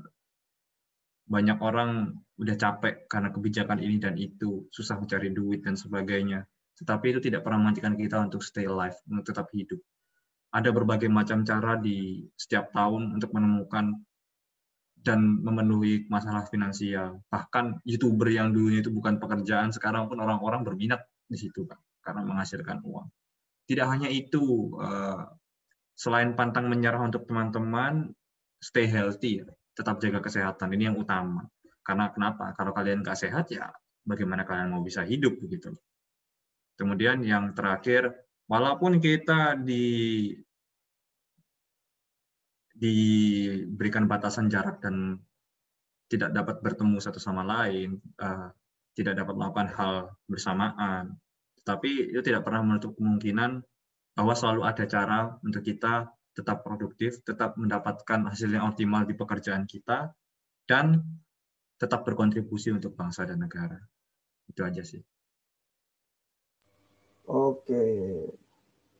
banyak 1.31 1.59
orang 1.63 2.21
udah 2.41 2.57
capek 2.57 3.05
karena 3.05 3.29
kebijakan 3.29 3.79
ini 3.85 4.01
dan 4.01 4.17
itu, 4.17 4.65
susah 4.73 4.97
mencari 4.97 5.29
duit 5.31 5.61
dan 5.61 5.77
sebagainya. 5.77 6.49
Tetapi 6.81 7.13
itu 7.13 7.21
tidak 7.21 7.45
pernah 7.45 7.61
menghentikan 7.61 7.93
kita 7.93 8.17
untuk 8.25 8.41
stay 8.41 8.65
alive, 8.65 8.97
untuk 9.13 9.29
tetap 9.29 9.53
hidup. 9.53 9.77
Ada 10.51 10.73
berbagai 10.73 11.13
macam 11.13 11.45
cara 11.45 11.77
di 11.77 12.25
setiap 12.35 12.73
tahun 12.73 13.21
untuk 13.21 13.37
menemukan 13.37 13.93
dan 15.01 15.21
memenuhi 15.45 16.09
masalah 16.09 16.49
finansial. 16.49 17.21
Bahkan 17.29 17.85
YouTuber 17.85 18.29
yang 18.33 18.57
dulunya 18.57 18.81
itu 18.81 18.91
bukan 18.93 19.21
pekerjaan, 19.21 19.71
sekarang 19.71 20.09
pun 20.09 20.21
orang-orang 20.25 20.65
berminat 20.65 21.05
di 21.29 21.37
situ, 21.37 21.69
Pak, 21.69 21.79
karena 22.01 22.25
menghasilkan 22.25 22.81
uang. 22.83 23.09
Tidak 23.69 23.87
hanya 23.87 24.09
itu, 24.11 24.75
eh, 24.81 25.23
selain 25.95 26.33
pantang 26.33 26.73
menyerah 26.73 27.05
untuk 27.05 27.29
teman-teman, 27.29 28.11
stay 28.61 28.89
healthy, 28.89 29.45
tetap 29.77 30.01
jaga 30.01 30.25
kesehatan. 30.25 30.73
Ini 30.73 30.93
yang 30.93 30.99
utama. 30.99 31.45
Karena 31.81 32.13
kenapa? 32.13 32.53
Kalau 32.55 32.73
kalian 32.77 33.01
nggak 33.01 33.19
sehat, 33.19 33.49
ya 33.53 33.69
bagaimana 34.05 34.45
kalian 34.45 34.73
mau 34.73 34.83
bisa 34.85 35.05
hidup 35.05 35.41
begitu. 35.41 35.73
Kemudian 36.77 37.21
yang 37.25 37.53
terakhir, 37.53 38.09
walaupun 38.49 39.01
kita 39.01 39.61
di 39.61 40.33
diberikan 42.81 44.09
batasan 44.09 44.49
jarak 44.49 44.81
dan 44.81 45.21
tidak 46.09 46.33
dapat 46.33 46.57
bertemu 46.65 46.97
satu 46.97 47.21
sama 47.21 47.45
lain, 47.45 48.01
uh, 48.17 48.49
tidak 48.97 49.21
dapat 49.21 49.35
melakukan 49.37 49.69
hal 49.77 49.95
bersamaan, 50.25 51.21
tetapi 51.61 52.11
itu 52.11 52.21
tidak 52.25 52.43
pernah 52.43 52.65
menutup 52.65 52.97
kemungkinan 52.97 53.61
bahwa 54.17 54.33
selalu 54.35 54.65
ada 54.65 54.85
cara 54.89 55.37
untuk 55.45 55.61
kita 55.61 56.09
tetap 56.33 56.65
produktif, 56.65 57.21
tetap 57.21 57.55
mendapatkan 57.61 58.33
hasil 58.33 58.49
yang 58.49 58.65
optimal 58.73 59.05
di 59.05 59.15
pekerjaan 59.15 59.69
kita, 59.69 60.11
dan 60.65 61.05
tetap 61.81 62.05
berkontribusi 62.05 62.69
untuk 62.77 62.93
bangsa 62.93 63.25
dan 63.25 63.41
negara. 63.41 63.81
Itu 64.45 64.61
aja 64.61 64.85
sih. 64.85 65.01
Oke. 67.25 67.85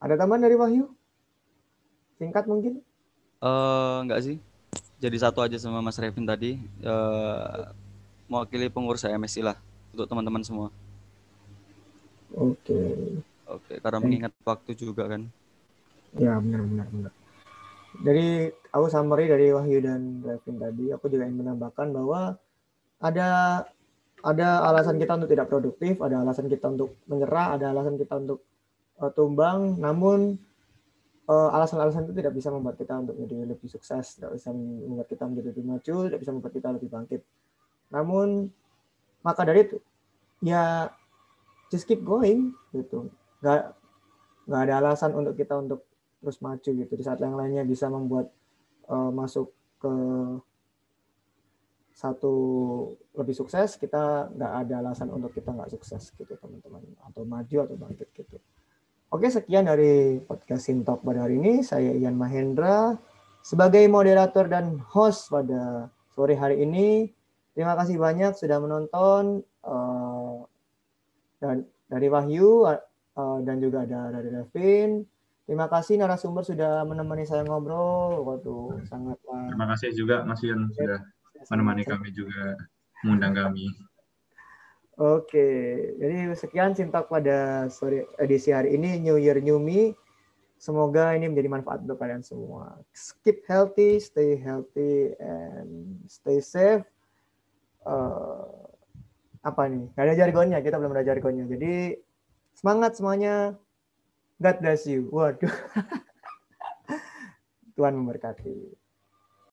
Ada 0.01 0.17
tambahan 0.17 0.49
dari 0.49 0.57
Wahyu? 0.57 0.89
Singkat 2.17 2.49
mungkin? 2.49 2.81
Uh, 3.45 4.01
enggak 4.01 4.25
sih. 4.25 4.37
Jadi 4.97 5.17
satu 5.21 5.45
aja 5.45 5.61
sama 5.61 5.85
Mas 5.85 6.01
Revin 6.01 6.25
tadi. 6.25 6.57
Uh, 6.81 7.69
mewakili 8.33 8.73
pengurus 8.73 9.05
MSI 9.05 9.45
lah 9.45 9.61
untuk 9.93 10.09
teman-teman 10.09 10.41
semua. 10.41 10.69
Oke. 12.33 12.81
Oke, 13.51 13.83
karena 13.83 13.99
mengingat 13.99 14.33
waktu 14.47 14.73
juga 14.79 15.11
kan. 15.11 15.27
Ya 16.15 16.39
benar 16.39 16.63
benar 16.65 16.87
benar. 16.95 17.13
Dari 17.99 18.47
aku 18.71 18.87
summary 18.87 19.27
dari 19.27 19.51
Wahyu 19.51 19.83
dan 19.83 20.23
Revin 20.23 20.57
tadi, 20.63 20.85
aku 20.95 21.11
juga 21.11 21.27
ingin 21.27 21.43
menambahkan 21.43 21.91
bahwa 21.91 22.39
ada 23.01 23.29
ada 24.21 24.49
alasan 24.69 25.01
kita 25.01 25.17
untuk 25.17 25.33
tidak 25.33 25.49
produktif, 25.49 25.97
ada 26.05 26.21
alasan 26.21 26.47
kita 26.47 26.69
untuk 26.69 27.01
menyerah, 27.09 27.57
ada 27.57 27.73
alasan 27.73 27.97
kita 27.97 28.21
untuk 28.21 28.45
uh, 29.01 29.09
tumbang, 29.17 29.81
namun 29.81 30.37
uh, 31.25 31.49
alasan-alasan 31.57 32.05
itu 32.05 32.15
tidak 32.21 32.37
bisa 32.37 32.53
membuat 32.53 32.77
kita 32.77 33.01
untuk 33.01 33.17
menjadi 33.17 33.57
lebih 33.57 33.69
sukses, 33.73 34.21
tidak 34.21 34.37
bisa 34.37 34.53
membuat 34.53 35.09
kita 35.09 35.25
menjadi 35.25 35.49
lebih 35.57 35.65
maju, 35.65 35.97
tidak 36.13 36.21
bisa 36.21 36.33
membuat 36.37 36.53
kita 36.53 36.69
lebih 36.77 36.89
bangkit. 36.93 37.21
Namun 37.89 38.29
maka 39.25 39.43
dari 39.49 39.65
itu 39.65 39.77
ya 40.45 40.93
just 41.73 41.89
keep 41.89 42.05
going 42.05 42.53
gitu. 42.77 43.09
Gak 43.41 43.73
nggak 44.45 44.63
ada 44.69 44.75
alasan 44.85 45.17
untuk 45.17 45.39
kita 45.39 45.57
untuk 45.57 45.87
terus 46.21 46.43
maju 46.45 46.71
gitu 46.77 46.93
di 46.93 47.05
saat 47.07 47.23
yang 47.25 47.39
lainnya 47.39 47.65
bisa 47.65 47.89
membuat 47.89 48.29
uh, 48.93 49.09
masuk 49.09 49.49
ke 49.81 49.93
satu 52.01 52.35
lebih 53.13 53.37
sukses 53.37 53.77
kita 53.77 54.33
nggak 54.33 54.53
ada 54.65 54.75
alasan 54.81 55.13
untuk 55.13 55.37
kita 55.37 55.53
nggak 55.53 55.69
sukses 55.69 56.09
gitu 56.17 56.33
teman-teman 56.41 56.81
atau 57.05 57.29
maju 57.29 57.57
atau 57.69 57.77
bangkit 57.77 58.09
gitu 58.17 58.41
oke 59.13 59.29
sekian 59.29 59.69
dari 59.69 60.17
podcast 60.25 60.73
Sintok 60.73 61.05
pada 61.05 61.29
hari 61.29 61.37
ini 61.37 61.61
saya 61.61 61.93
Ian 61.93 62.17
Mahendra 62.17 62.97
sebagai 63.45 63.85
moderator 63.93 64.49
dan 64.49 64.81
host 64.81 65.29
pada 65.29 65.93
sore 66.17 66.41
hari 66.41 66.65
ini 66.65 67.13
terima 67.53 67.77
kasih 67.77 68.01
banyak 68.01 68.33
sudah 68.33 68.57
menonton 68.65 69.45
uh, 69.69 70.41
dan 71.37 71.69
dari 71.93 72.09
Wahyu 72.09 72.65
uh, 72.65 73.39
dan 73.45 73.61
juga 73.61 73.85
ada 73.85 74.09
dari 74.09 74.33
Devin 74.33 75.05
Terima 75.51 75.67
kasih 75.67 75.99
narasumber 75.99 76.47
sudah 76.47 76.87
menemani 76.87 77.27
saya 77.27 77.43
ngobrol. 77.43 78.23
Waduh, 78.23 78.87
sangat. 78.87 79.19
Terima 79.27 79.67
kasih 79.75 79.91
juga 79.99 80.23
Mas 80.23 80.39
Yun 80.47 80.71
sudah 80.71 81.03
menemani 81.49 81.89
kami 81.89 82.13
juga, 82.13 82.61
mengundang 83.01 83.33
kami. 83.33 83.65
Oke, 85.01 85.49
jadi 85.97 86.29
sekian 86.37 86.77
cinta 86.77 87.01
pada 87.01 87.73
sore 87.73 88.05
edisi 88.21 88.53
hari 88.53 88.77
ini 88.77 89.01
New 89.01 89.17
Year 89.17 89.41
New 89.41 89.57
Me. 89.57 89.97
Semoga 90.61 91.17
ini 91.17 91.25
menjadi 91.25 91.49
manfaat 91.49 91.89
untuk 91.89 91.97
kalian 91.97 92.21
semua. 92.21 92.77
Keep 93.25 93.49
healthy, 93.49 93.97
stay 93.97 94.37
healthy, 94.37 95.17
and 95.17 96.05
stay 96.05 96.45
safe. 96.45 96.85
Uh, 97.81 98.69
apa 99.41 99.73
nih? 99.73 99.89
Gak 99.97 100.05
ada 100.05 100.15
jargonnya, 100.21 100.61
kita 100.61 100.77
belum 100.77 100.93
ada 100.93 101.09
jargonnya. 101.09 101.49
Jadi 101.49 101.97
semangat 102.53 103.01
semuanya. 103.01 103.57
God 104.37 104.57
bless 104.61 104.85
you. 104.85 105.09
Waduh. 105.09 105.49
Tuhan 107.81 107.97
memberkati. 107.97 108.80